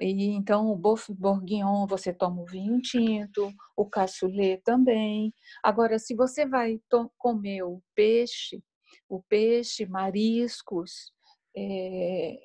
E, 0.00 0.30
então, 0.30 0.70
o 0.70 0.76
bourguignon, 0.76 1.86
você 1.86 2.12
toma 2.12 2.42
o 2.42 2.46
vinho 2.46 2.80
tinto, 2.80 3.52
o 3.76 3.86
cassoulet 3.86 4.62
também. 4.64 5.34
Agora, 5.62 5.98
se 5.98 6.14
você 6.14 6.46
vai 6.46 6.80
comer 7.18 7.62
o 7.62 7.82
peixe, 7.94 8.62
o 9.08 9.22
peixe, 9.22 9.86
mariscos, 9.86 11.12
é, 11.56 12.38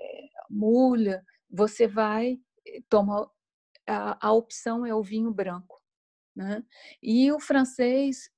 mulha, 0.49 1.23
você 1.49 1.87
vai 1.87 2.39
eh, 2.67 2.81
tomar 2.89 3.27
a, 3.87 4.27
a 4.27 4.33
opção 4.33 4.85
é 4.85 4.93
o 4.93 5.03
vinho 5.03 5.31
branco, 5.31 5.81
né? 6.35 6.63
E 7.01 7.31
o 7.31 7.39
francês 7.39 8.29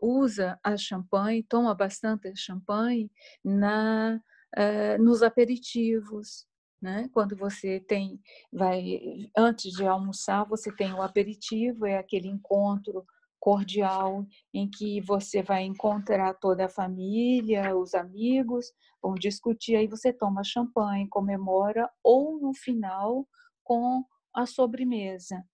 usa 0.00 0.58
a 0.62 0.76
champanhe, 0.76 1.42
toma 1.42 1.74
bastante 1.74 2.34
champanhe 2.36 3.10
na 3.44 4.20
uh, 4.56 5.02
nos 5.02 5.22
aperitivos, 5.22 6.47
né? 6.80 7.08
Quando 7.12 7.36
você 7.36 7.80
tem, 7.80 8.20
vai 8.52 9.00
antes 9.36 9.72
de 9.72 9.86
almoçar, 9.86 10.44
você 10.44 10.74
tem 10.74 10.92
o 10.92 11.02
aperitivo, 11.02 11.86
é 11.86 11.98
aquele 11.98 12.28
encontro 12.28 13.04
cordial 13.40 14.26
em 14.52 14.68
que 14.68 15.00
você 15.00 15.42
vai 15.42 15.62
encontrar 15.64 16.34
toda 16.34 16.66
a 16.66 16.70
família, 16.70 17.76
os 17.76 17.94
amigos, 17.94 18.66
vão 19.02 19.14
discutir, 19.14 19.76
aí 19.76 19.86
você 19.86 20.12
toma 20.12 20.42
champanhe, 20.44 21.08
comemora, 21.08 21.88
ou 22.02 22.40
no 22.40 22.52
final 22.52 23.26
com 23.62 24.04
a 24.34 24.46
sobremesa. 24.46 25.44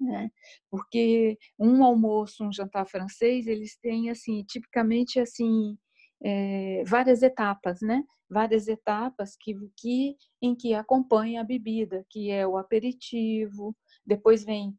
Né? 0.00 0.30
Porque 0.70 1.36
um 1.58 1.84
almoço, 1.84 2.44
um 2.44 2.52
jantar 2.52 2.86
francês, 2.86 3.46
eles 3.46 3.76
têm 3.76 4.10
assim, 4.10 4.44
tipicamente 4.44 5.18
assim, 5.18 5.76
é, 6.22 6.82
várias 6.84 7.22
etapas, 7.22 7.80
né? 7.80 8.04
Várias 8.28 8.68
etapas 8.68 9.36
que, 9.36 9.54
que 9.76 10.16
em 10.42 10.54
que 10.54 10.74
acompanha 10.74 11.40
a 11.40 11.44
bebida, 11.44 12.04
que 12.10 12.30
é 12.30 12.46
o 12.46 12.56
aperitivo, 12.56 13.74
depois 14.04 14.44
vem 14.44 14.76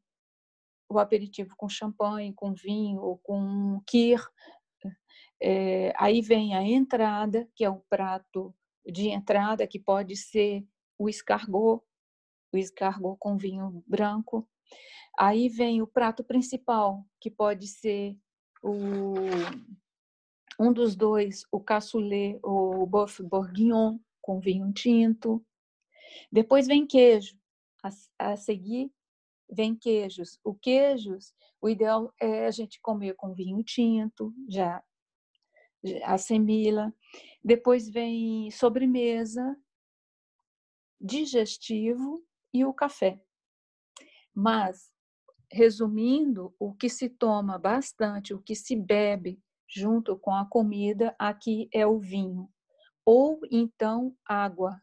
o 0.90 1.00
aperitivo 1.00 1.56
com 1.56 1.70
champanhe, 1.70 2.34
com 2.34 2.54
vinho 2.54 3.02
ou 3.02 3.18
com 3.18 3.82
kir. 3.86 4.22
É, 5.42 5.94
aí 5.98 6.22
vem 6.22 6.56
a 6.56 6.64
entrada, 6.64 7.48
que 7.56 7.64
é 7.64 7.70
o 7.70 7.84
prato 7.90 8.54
de 8.86 9.10
entrada, 9.10 9.68
que 9.68 9.80
pode 9.80 10.16
ser 10.16 10.66
o 10.98 11.08
escargot, 11.08 11.82
o 12.52 12.58
escargot 12.58 13.18
com 13.20 13.38
vinho 13.38 13.84
branco. 13.88 14.48
Aí 15.18 15.48
vem 15.48 15.82
o 15.82 15.88
prato 15.88 16.24
principal, 16.24 17.06
que 17.20 17.30
pode 17.30 17.68
ser 17.68 18.18
o, 18.64 19.14
um 20.60 20.74
dos 20.74 20.94
dois, 20.94 21.44
o 21.52 21.62
cassoulet 21.62 22.38
ou 22.44 22.84
o 22.84 22.86
boeuf 22.86 23.24
bourguignon 23.24 23.98
com 24.22 24.42
vinho 24.42 24.72
tinto. 24.74 25.44
Depois 26.30 26.68
vem 26.68 26.86
queijo. 26.86 27.40
A, 27.82 28.32
a 28.32 28.36
seguir 28.36 28.92
vem 29.50 29.74
queijos. 29.74 30.38
O 30.44 30.54
queijos, 30.54 31.34
o 31.62 31.70
ideal 31.70 32.14
é 32.22 32.46
a 32.46 32.52
gente 32.52 32.82
comer 32.82 33.16
com 33.16 33.34
vinho 33.34 33.64
tinto, 33.64 34.34
já 34.50 34.84
assimila. 36.04 36.94
Depois 37.42 37.90
vem 37.90 38.52
sobremesa, 38.52 39.58
digestivo 41.00 42.22
e 42.54 42.66
o 42.66 42.74
café. 42.74 43.18
Mas, 44.36 44.92
resumindo, 45.50 46.54
o 46.60 46.74
que 46.74 46.90
se 46.90 47.08
toma 47.08 47.58
bastante, 47.58 48.34
o 48.34 48.42
que 48.42 48.56
se 48.56 48.76
bebe 48.76 49.42
junto 49.70 50.18
com 50.18 50.34
a 50.34 50.46
comida, 50.46 51.16
aqui 51.20 51.70
é 51.74 51.86
o 51.86 52.00
vinho. 52.00 52.50
Ou 53.06 53.40
então 53.52 54.16
água. 54.26 54.82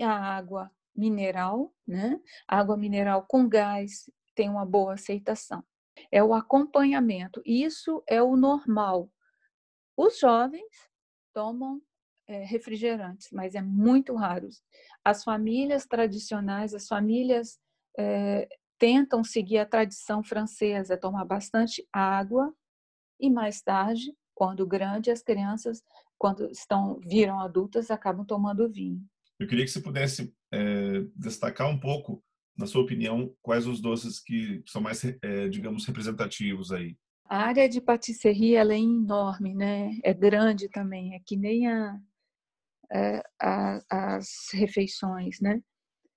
A 0.00 0.36
água 0.36 0.70
mineral, 0.94 1.72
né? 1.86 2.20
Água 2.46 2.76
mineral 2.76 3.24
com 3.26 3.48
gás 3.48 4.10
tem 4.34 4.50
uma 4.50 4.66
boa 4.66 4.94
aceitação. 4.94 5.64
É 6.10 6.22
o 6.22 6.34
acompanhamento. 6.34 7.40
Isso 7.46 8.02
é 8.06 8.20
o 8.22 8.36
normal. 8.36 9.10
Os 9.96 10.18
jovens 10.18 10.68
tomam 11.32 11.80
é, 12.26 12.44
refrigerantes, 12.44 13.28
mas 13.32 13.54
é 13.54 13.62
muito 13.62 14.14
raro. 14.14 14.48
As 15.04 15.24
famílias 15.24 15.86
tradicionais, 15.86 16.74
as 16.74 16.86
famílias 16.86 17.58
é, 17.96 18.48
tentam 18.78 19.24
seguir 19.24 19.58
a 19.58 19.66
tradição 19.66 20.22
francesa, 20.22 20.98
tomar 20.98 21.24
bastante 21.24 21.86
água 21.92 22.54
e 23.20 23.30
mais 23.30 23.62
tarde, 23.62 24.14
quando 24.34 24.66
grande, 24.66 25.10
as 25.10 25.22
crianças, 25.22 25.82
quando 26.18 26.50
estão 26.50 27.00
viram 27.00 27.40
adultas, 27.40 27.90
acabam 27.90 28.24
tomando 28.24 28.70
vinho. 28.70 29.02
Eu 29.38 29.46
queria 29.46 29.64
que 29.64 29.70
você 29.70 29.80
pudesse 29.80 30.34
é, 30.52 31.04
destacar 31.14 31.68
um 31.68 31.78
pouco, 31.78 32.22
na 32.56 32.66
sua 32.66 32.82
opinião, 32.82 33.34
quais 33.42 33.66
os 33.66 33.80
doces 33.80 34.18
que 34.18 34.62
são 34.66 34.80
mais, 34.80 35.02
é, 35.04 35.48
digamos, 35.48 35.86
representativos 35.86 36.72
aí. 36.72 36.96
A 37.28 37.38
área 37.38 37.68
de 37.68 37.80
patisserie 37.80 38.54
ela 38.54 38.72
é 38.72 38.78
enorme, 38.78 39.54
né? 39.54 39.98
É 40.04 40.14
grande 40.14 40.68
também, 40.68 41.14
é 41.14 41.20
que 41.24 41.36
nem 41.36 41.66
a, 41.66 41.98
é, 42.92 43.22
a, 43.40 44.16
as 44.16 44.48
refeições, 44.52 45.40
né? 45.40 45.60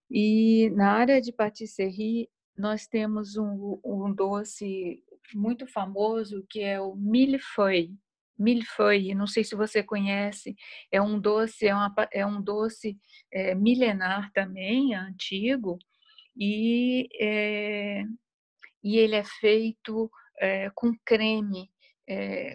E 0.09 0.69
na 0.71 0.91
área 0.91 1.21
de 1.21 1.31
patisserie 1.31 2.29
nós 2.57 2.87
temos 2.87 3.37
um, 3.37 3.79
um 3.83 4.13
doce 4.13 5.03
muito 5.35 5.67
famoso 5.67 6.45
que 6.49 6.61
é 6.61 6.79
o 6.79 6.95
millefeuille 6.95 7.97
millefeuille, 8.39 9.13
não 9.13 9.27
sei 9.27 9.43
se 9.43 9.53
você 9.53 9.83
conhece, 9.83 10.55
é 10.89 11.01
um 11.01 11.19
doce, 11.19 11.67
é, 11.67 11.75
uma, 11.75 11.93
é 12.11 12.25
um 12.25 12.41
doce 12.41 12.97
é, 13.31 13.53
milenar 13.53 14.31
também, 14.31 14.95
antigo, 14.95 15.77
e, 16.35 17.09
é, 17.19 18.03
e 18.81 18.97
ele 18.97 19.15
é 19.15 19.23
feito 19.25 20.09
é, 20.39 20.71
com 20.73 20.93
creme, 21.05 21.69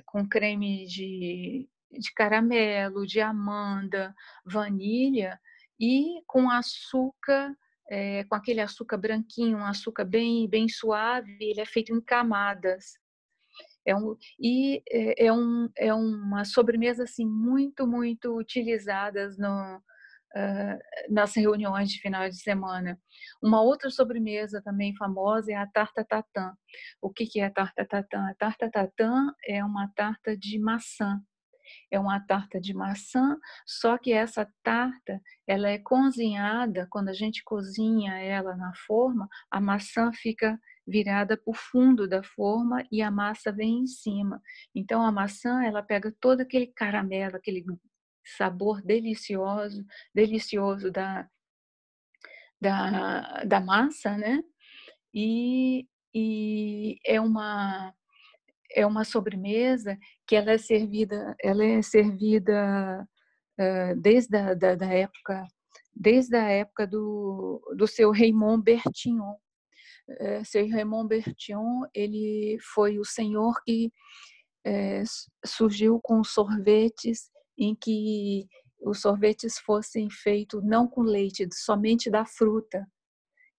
com 0.06 0.28
creme 0.28 0.84
de, 0.86 1.68
de 1.92 2.12
caramelo, 2.12 3.06
de 3.06 3.20
amanda, 3.20 4.12
vanilha 4.44 5.38
e 5.78 6.20
com 6.26 6.50
açúcar, 6.50 7.54
é, 7.90 8.24
com 8.24 8.34
aquele 8.34 8.60
açúcar 8.60 8.96
branquinho, 8.96 9.58
um 9.58 9.64
açúcar 9.64 10.04
bem, 10.04 10.48
bem 10.48 10.68
suave, 10.68 11.36
ele 11.40 11.60
é 11.60 11.66
feito 11.66 11.94
em 11.94 12.00
camadas. 12.00 12.98
É 13.86 13.94
um, 13.94 14.16
e 14.40 14.82
é, 14.90 15.26
é, 15.26 15.32
um, 15.32 15.68
é 15.76 15.92
uma 15.92 16.44
sobremesa 16.44 17.04
assim 17.04 17.26
muito, 17.26 17.86
muito 17.86 18.36
utilizadas 18.36 19.36
no, 19.36 19.76
uh, 20.34 20.78
nas 21.10 21.34
reuniões 21.36 21.90
de 21.90 22.00
final 22.00 22.28
de 22.28 22.36
semana. 22.36 22.98
Uma 23.42 23.62
outra 23.62 23.90
sobremesa 23.90 24.62
também 24.62 24.96
famosa 24.96 25.52
é 25.52 25.56
a 25.56 25.66
tarta 25.66 26.04
tatã. 26.04 26.52
O 27.00 27.10
que, 27.10 27.26
que 27.26 27.40
é 27.40 27.46
a 27.46 27.50
tarta 27.50 27.86
tatã? 27.86 28.26
A 28.30 28.34
tarta 28.34 28.70
tatã 28.70 29.32
é 29.46 29.64
uma 29.64 29.88
tarta 29.94 30.36
de 30.36 30.58
maçã. 30.58 31.20
É 31.90 31.98
uma 31.98 32.20
tarta 32.20 32.60
de 32.60 32.74
maçã, 32.74 33.36
só 33.66 33.98
que 33.98 34.12
essa 34.12 34.48
tarta 34.62 35.20
ela 35.46 35.68
é 35.68 35.78
cozinhada, 35.78 36.86
quando 36.90 37.08
a 37.08 37.12
gente 37.12 37.42
cozinha 37.44 38.14
ela 38.18 38.56
na 38.56 38.72
forma, 38.86 39.28
a 39.50 39.60
maçã 39.60 40.12
fica 40.12 40.58
virada 40.86 41.36
para 41.36 41.50
o 41.50 41.54
fundo 41.54 42.08
da 42.08 42.22
forma 42.22 42.84
e 42.92 43.00
a 43.02 43.10
massa 43.10 43.50
vem 43.50 43.80
em 43.80 43.86
cima. 43.86 44.40
Então 44.74 45.02
a 45.02 45.10
maçã 45.10 45.62
ela 45.62 45.82
pega 45.82 46.14
todo 46.20 46.40
aquele 46.40 46.66
caramelo, 46.68 47.36
aquele 47.36 47.64
sabor 48.24 48.82
delicioso, 48.82 49.84
delicioso 50.14 50.90
da, 50.90 51.28
da, 52.60 53.44
da 53.44 53.60
massa, 53.60 54.16
né? 54.16 54.42
E, 55.12 55.86
e 56.14 56.98
é 57.06 57.20
uma 57.20 57.94
é 58.76 58.84
uma 58.84 59.04
sobremesa 59.04 59.96
que 60.26 60.36
ela 60.36 60.52
é 60.52 60.58
servida 60.58 61.34
ela 61.42 61.64
é 61.64 61.82
servida 61.82 63.06
uh, 63.60 64.00
desde 64.00 64.36
a 64.36 64.54
da, 64.54 64.74
da, 64.74 64.86
época 64.86 65.46
desde 65.94 66.36
a 66.36 66.48
época 66.48 66.86
do, 66.86 67.60
do 67.76 67.86
seu 67.86 68.10
Raymond 68.10 68.62
Bertillon 68.62 69.34
uh, 70.08 70.44
seu 70.44 70.68
Raymond 70.68 71.08
Bertillon 71.08 71.82
ele 71.94 72.58
foi 72.74 72.98
o 72.98 73.04
senhor 73.04 73.54
que 73.64 73.90
uh, 74.66 75.04
surgiu 75.46 76.00
com 76.02 76.22
sorvetes 76.24 77.30
em 77.58 77.74
que 77.74 78.46
os 78.84 79.00
sorvetes 79.00 79.58
fossem 79.58 80.10
feitos 80.10 80.62
não 80.62 80.86
com 80.86 81.00
leite, 81.00 81.48
somente 81.52 82.10
da 82.10 82.24
fruta. 82.24 82.86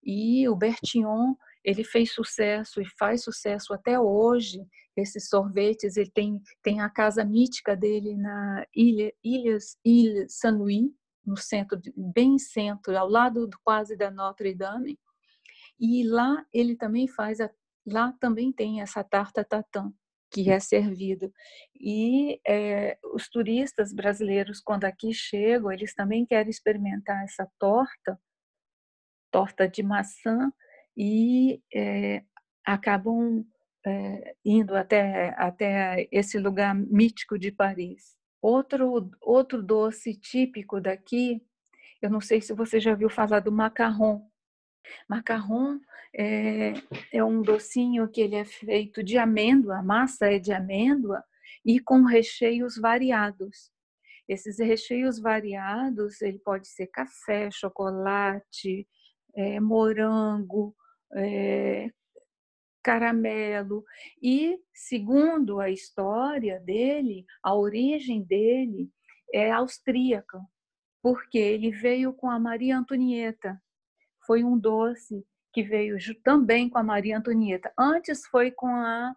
E 0.04 0.48
o 0.48 0.56
Bertillon, 0.56 1.34
ele 1.66 1.84
fez 1.84 2.14
sucesso 2.14 2.80
e 2.80 2.86
faz 2.86 3.24
sucesso 3.24 3.74
até 3.74 4.00
hoje. 4.00 4.64
Esses 4.96 5.28
sorvetes, 5.28 5.98
ele 5.98 6.12
tem, 6.12 6.42
tem 6.62 6.80
a 6.80 6.90
casa 6.90 7.26
mítica 7.26 7.76
dele 7.76 8.16
na 8.16 8.66
ilha, 8.74 9.12
Ilhas 9.24 9.76
Ilha 9.84 10.26
Saint-Louis, 10.30 10.92
no 11.26 11.36
centro, 11.36 11.82
bem 11.98 12.38
centro, 12.38 12.96
ao 12.96 13.10
lado 13.10 13.50
quase 13.64 13.98
da 13.98 14.12
Notre 14.12 14.54
Dame. 14.54 14.98
E 15.80 16.08
lá 16.08 16.46
ele 16.54 16.76
também 16.78 17.08
faz, 17.08 17.42
a, 17.42 17.50
lá 17.86 18.14
também 18.22 18.54
tem 18.54 18.80
essa 18.82 19.04
tarta 19.04 19.44
tatin, 19.44 19.92
que 20.32 20.52
é 20.52 20.60
servido. 20.60 21.34
E 21.74 22.40
é, 22.48 22.98
os 23.12 23.28
turistas 23.28 23.92
brasileiros, 23.92 24.62
quando 24.62 24.86
aqui 24.86 25.12
chegam, 25.12 25.72
eles 25.72 25.96
também 25.96 26.28
querem 26.28 26.50
experimentar 26.50 27.24
essa 27.24 27.50
torta, 27.60 28.20
torta 29.32 29.68
de 29.68 29.82
maçã, 29.82 30.54
e 30.96 31.62
é, 31.74 32.24
acabam 32.66 33.46
é, 33.86 34.36
indo 34.44 34.76
até, 34.76 35.30
até 35.38 36.08
esse 36.12 36.40
lugar 36.40 36.74
mítico 36.76 37.38
de 37.38 37.52
Paris. 37.52 38.16
Outro, 38.42 39.10
outro 39.22 39.62
doce 39.62 40.16
típico 40.16 40.80
daqui, 40.80 41.42
eu 42.02 42.10
não 42.10 42.22
sei 42.22 42.42
se 42.42 42.54
você 42.54 42.80
já 42.80 42.94
viu 42.94 43.10
falar 43.10 43.40
do 43.40 43.52
macarrão. 43.52 44.30
Macarrão 45.10 45.80
é, 46.16 46.74
é 47.12 47.24
um 47.24 47.42
docinho 47.42 48.08
que 48.08 48.22
ele 48.22 48.36
é 48.36 48.46
feito 48.46 49.04
de 49.04 49.18
amêndoa, 49.18 49.80
a 49.80 49.84
massa 49.84 50.32
é 50.32 50.40
de 50.40 50.52
amêndoa 50.52 51.24
e 51.66 51.80
com 51.80 52.04
recheios 52.04 52.78
variados. 52.78 53.72
Esses 54.28 54.60
recheios 54.60 55.20
variados, 55.20 56.22
ele 56.22 56.40
pode 56.40 56.68
ser 56.68 56.88
café, 56.88 57.50
chocolate, 57.52 58.88
é, 59.36 59.60
morango, 59.60 60.76
é, 61.16 61.90
caramelo. 62.84 63.84
E, 64.22 64.60
segundo 64.74 65.60
a 65.60 65.70
história 65.70 66.60
dele, 66.60 67.26
a 67.42 67.56
origem 67.56 68.22
dele 68.22 68.92
é 69.34 69.52
austríaca, 69.52 70.40
porque 71.02 71.38
ele 71.38 71.72
veio 71.72 72.14
com 72.14 72.30
a 72.30 72.40
Maria 72.40 72.78
Antonieta, 72.78 73.60
foi 74.26 74.44
um 74.44 74.58
doce 74.58 75.26
que 75.54 75.64
veio 75.64 75.98
também 76.24 76.70
com 76.70 76.78
a 76.78 76.84
Maria 76.84 77.18
Antonieta. 77.18 77.72
Antes 77.78 78.26
foi 78.28 78.52
com 78.52 78.68
a 78.68 79.16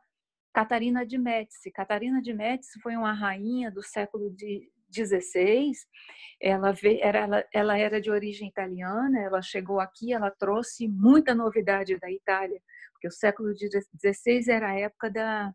Catarina 0.52 1.04
de 1.04 1.18
Médici. 1.18 1.70
Catarina 1.70 2.22
de 2.22 2.32
Médici 2.32 2.80
foi 2.80 2.96
uma 2.96 3.12
rainha 3.12 3.70
do 3.70 3.82
século 3.82 4.30
XVI. 4.90 5.72
Ela, 6.40 6.72
veio, 6.72 7.00
era, 7.02 7.18
ela, 7.18 7.44
ela 7.52 7.78
era 7.78 8.00
de 8.00 8.10
origem 8.10 8.48
italiana, 8.48 9.20
ela 9.20 9.42
chegou 9.42 9.80
aqui, 9.80 10.12
ela 10.12 10.30
trouxe 10.30 10.86
muita 10.88 11.34
novidade 11.34 11.98
da 11.98 12.10
Itália, 12.10 12.60
porque 12.92 13.08
o 13.08 13.12
século 13.12 13.52
XVI 13.56 14.50
era 14.50 14.70
a 14.70 14.78
época 14.78 15.10
da, 15.10 15.52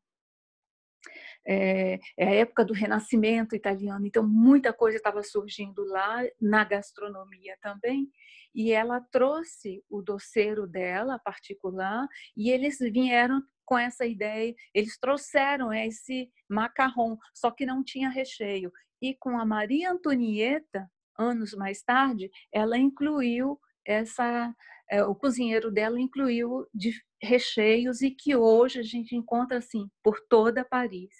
é, 1.45 1.99
é, 2.17 2.27
a 2.27 2.33
época 2.35 2.63
do 2.63 2.73
Renascimento 2.73 3.55
italiano, 3.55 4.05
então 4.05 4.27
muita 4.27 4.71
coisa 4.71 4.97
estava 4.97 5.21
surgindo 5.23 5.83
lá 5.85 6.23
na 6.39 6.63
gastronomia 6.63 7.57
também 7.61 8.09
e 8.55 8.71
ela 8.71 9.01
trouxe 9.11 9.83
o 9.89 10.01
doceiro 10.01 10.65
dela 10.65 11.19
particular 11.19 12.07
e 12.37 12.49
eles 12.49 12.77
vieram 12.79 13.41
com 13.73 13.79
essa 13.79 14.05
ideia, 14.05 14.53
eles 14.71 14.99
trouxeram 14.99 15.73
esse 15.73 16.29
macarrão, 16.47 17.17
só 17.33 17.49
que 17.49 17.65
não 17.65 17.83
tinha 17.83 18.07
recheio. 18.07 18.71
E 19.01 19.15
com 19.15 19.35
a 19.39 19.43
Maria 19.43 19.91
Antonieta, 19.91 20.87
anos 21.17 21.55
mais 21.55 21.81
tarde, 21.81 22.29
ela 22.53 22.77
incluiu 22.77 23.59
essa 23.83 24.53
é, 24.91 25.03
o 25.03 25.15
cozinheiro 25.15 25.71
dela 25.71 25.99
incluiu 25.99 26.67
de 26.71 26.93
recheios 27.19 28.03
e 28.03 28.11
que 28.11 28.35
hoje 28.35 28.79
a 28.79 28.83
gente 28.83 29.15
encontra 29.15 29.57
assim 29.57 29.89
por 30.03 30.19
toda 30.29 30.63
Paris. 30.63 31.15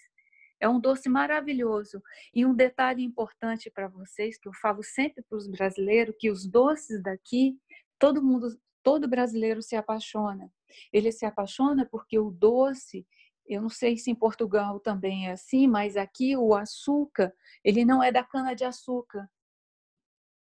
É 0.59 0.69
um 0.69 0.79
doce 0.79 1.09
maravilhoso. 1.09 2.03
E 2.35 2.45
um 2.45 2.53
detalhe 2.53 3.03
importante 3.03 3.71
para 3.71 3.87
vocês, 3.87 4.37
que 4.37 4.47
eu 4.47 4.53
falo 4.61 4.83
sempre 4.83 5.23
para 5.27 5.39
os 5.39 5.47
brasileiros, 5.47 6.15
que 6.19 6.29
os 6.29 6.47
doces 6.47 7.01
daqui, 7.01 7.57
todo 7.97 8.23
mundo, 8.23 8.47
todo 8.83 9.07
brasileiro 9.07 9.61
se 9.61 9.75
apaixona. 9.75 10.51
Ele 10.91 11.11
se 11.11 11.25
apaixona 11.25 11.87
porque 11.89 12.19
o 12.19 12.29
doce, 12.29 13.07
eu 13.47 13.61
não 13.61 13.69
sei 13.69 13.97
se 13.97 14.11
em 14.11 14.15
Portugal 14.15 14.79
também 14.79 15.27
é 15.27 15.31
assim, 15.31 15.67
mas 15.67 15.97
aqui 15.97 16.35
o 16.35 16.53
açúcar, 16.53 17.33
ele 17.63 17.85
não 17.85 18.03
é 18.03 18.11
da 18.11 18.23
cana 18.23 18.53
de 18.53 18.63
açúcar. 18.63 19.29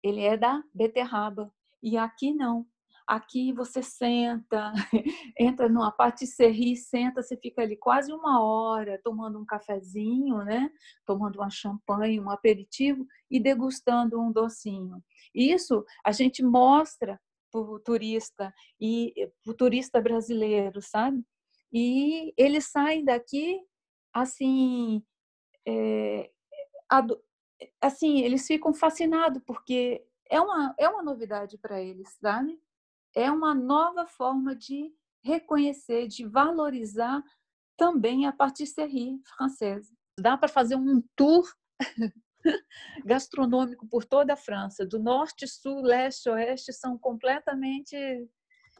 Ele 0.03 0.21
é 0.21 0.35
da 0.35 0.63
beterraba. 0.73 1.53
E 1.81 1.97
aqui 1.97 2.33
não. 2.33 2.65
Aqui 3.07 3.51
você 3.51 3.81
senta, 3.83 4.71
entra 5.37 5.67
numa 5.67 5.91
patisserie, 5.91 6.77
senta, 6.77 7.21
você 7.21 7.35
fica 7.35 7.61
ali 7.61 7.75
quase 7.75 8.13
uma 8.13 8.41
hora 8.41 9.01
tomando 9.03 9.39
um 9.39 9.45
cafezinho, 9.45 10.37
né? 10.45 10.71
Tomando 11.05 11.37
uma 11.37 11.49
champanhe, 11.49 12.21
um 12.21 12.29
aperitivo 12.29 13.05
e 13.29 13.39
degustando 13.39 14.19
um 14.21 14.31
docinho. 14.31 15.03
Isso 15.33 15.83
a 16.05 16.11
gente 16.11 16.43
mostra 16.43 17.19
o 17.59 17.79
turista 17.79 18.53
e 18.79 19.29
para 19.43 19.51
o 19.51 19.53
turista 19.53 20.01
brasileiro, 20.01 20.81
sabe? 20.81 21.23
E 21.73 22.33
eles 22.37 22.65
saem 22.65 23.03
daqui 23.03 23.61
assim, 24.13 25.03
é, 25.67 26.31
assim 27.81 28.19
eles 28.21 28.45
ficam 28.47 28.73
fascinados 28.73 29.41
porque 29.45 30.05
é 30.29 30.39
uma, 30.39 30.75
é 30.77 30.87
uma 30.89 31.03
novidade 31.03 31.57
para 31.57 31.81
eles, 31.81 32.09
sabe? 32.21 32.59
é 33.15 33.29
uma 33.31 33.53
nova 33.53 34.07
forma 34.07 34.55
de 34.55 34.93
reconhecer, 35.23 36.07
de 36.07 36.25
valorizar 36.25 37.21
também 37.77 38.25
a 38.25 38.31
patisserie 38.31 39.19
francesa. 39.35 39.91
Dá 40.19 40.37
para 40.37 40.47
fazer 40.47 40.75
um 40.75 41.01
tour 41.15 41.45
gastronômico 43.05 43.87
por 43.87 44.05
toda 44.05 44.33
a 44.33 44.37
França, 44.37 44.85
do 44.85 44.99
norte, 44.99 45.47
sul, 45.47 45.81
leste, 45.81 46.29
oeste, 46.29 46.73
são 46.73 46.97
completamente 46.97 47.95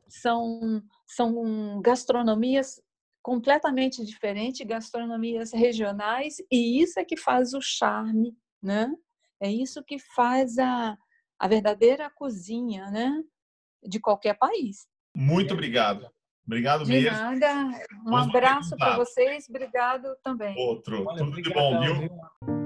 são 0.08 0.84
são 1.08 1.82
gastronomias 1.82 2.82
completamente 3.22 4.04
diferentes, 4.04 4.66
gastronomias 4.66 5.54
regionais, 5.54 6.38
e 6.52 6.82
isso 6.82 7.00
é 7.00 7.06
que 7.06 7.16
faz 7.16 7.54
o 7.54 7.62
charme, 7.62 8.36
né? 8.62 8.92
É 9.40 9.52
isso 9.52 9.84
que 9.84 10.00
faz 10.00 10.58
a, 10.58 10.98
a 11.40 11.48
verdadeira 11.48 12.10
cozinha, 12.10 12.90
né? 12.90 13.24
de 13.84 14.00
qualquer 14.00 14.38
país. 14.38 14.88
Muito 15.16 15.54
obrigado. 15.54 16.08
Obrigado 16.46 16.86
de 16.86 16.92
mesmo. 16.92 17.12
Nada. 17.12 17.54
Um 18.06 18.12
Vamos 18.12 18.30
abraço 18.30 18.76
para 18.76 18.98
vocês. 18.98 19.48
Obrigado 19.50 20.16
também. 20.24 20.56
Outro. 20.58 21.06
Tudo 21.16 21.42
de 21.42 21.54
bom, 21.54 21.80
viu? 21.80 22.61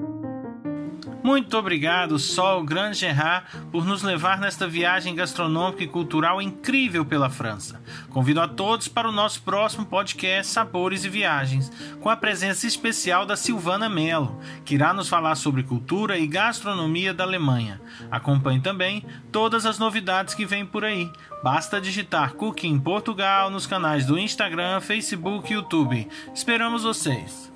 Muito 1.26 1.58
obrigado, 1.58 2.20
Sol 2.20 2.64
Grande 2.64 3.00
Gerard, 3.00 3.48
por 3.72 3.84
nos 3.84 4.04
levar 4.04 4.38
nesta 4.38 4.68
viagem 4.68 5.16
gastronômica 5.16 5.84
e 5.84 5.88
cultural 5.88 6.40
incrível 6.40 7.04
pela 7.04 7.32
França. 7.32 7.82
Convido 8.12 8.40
a 8.40 8.48
todos 8.48 8.88
para 8.88 9.10
o 9.10 9.12
nosso 9.12 9.42
próximo 9.42 9.88
podcast 9.88 10.54
Sabores 10.54 11.04
e 11.04 11.10
Viagens, 11.10 11.72
com 12.00 12.12
a 12.12 12.16
presença 12.16 12.68
especial 12.68 13.26
da 13.26 13.36
Silvana 13.36 13.90
Mello, 13.90 14.40
que 14.64 14.76
irá 14.76 14.94
nos 14.94 15.10
falar 15.10 15.34
sobre 15.34 15.64
cultura 15.64 16.16
e 16.16 16.28
gastronomia 16.28 17.12
da 17.12 17.24
Alemanha. 17.24 17.82
Acompanhe 18.12 18.62
também 18.62 19.04
todas 19.32 19.66
as 19.66 19.80
novidades 19.80 20.36
que 20.36 20.46
vêm 20.46 20.64
por 20.64 20.86
aí. 20.86 21.12
Basta 21.44 21.82
digitar 21.82 22.36
Cooking 22.36 22.80
Portugal 22.80 23.50
nos 23.50 23.66
canais 23.66 24.06
do 24.06 24.20
Instagram, 24.20 24.80
Facebook 24.80 25.52
e 25.52 25.56
YouTube. 25.56 26.08
Esperamos 26.36 26.84
vocês! 26.84 27.55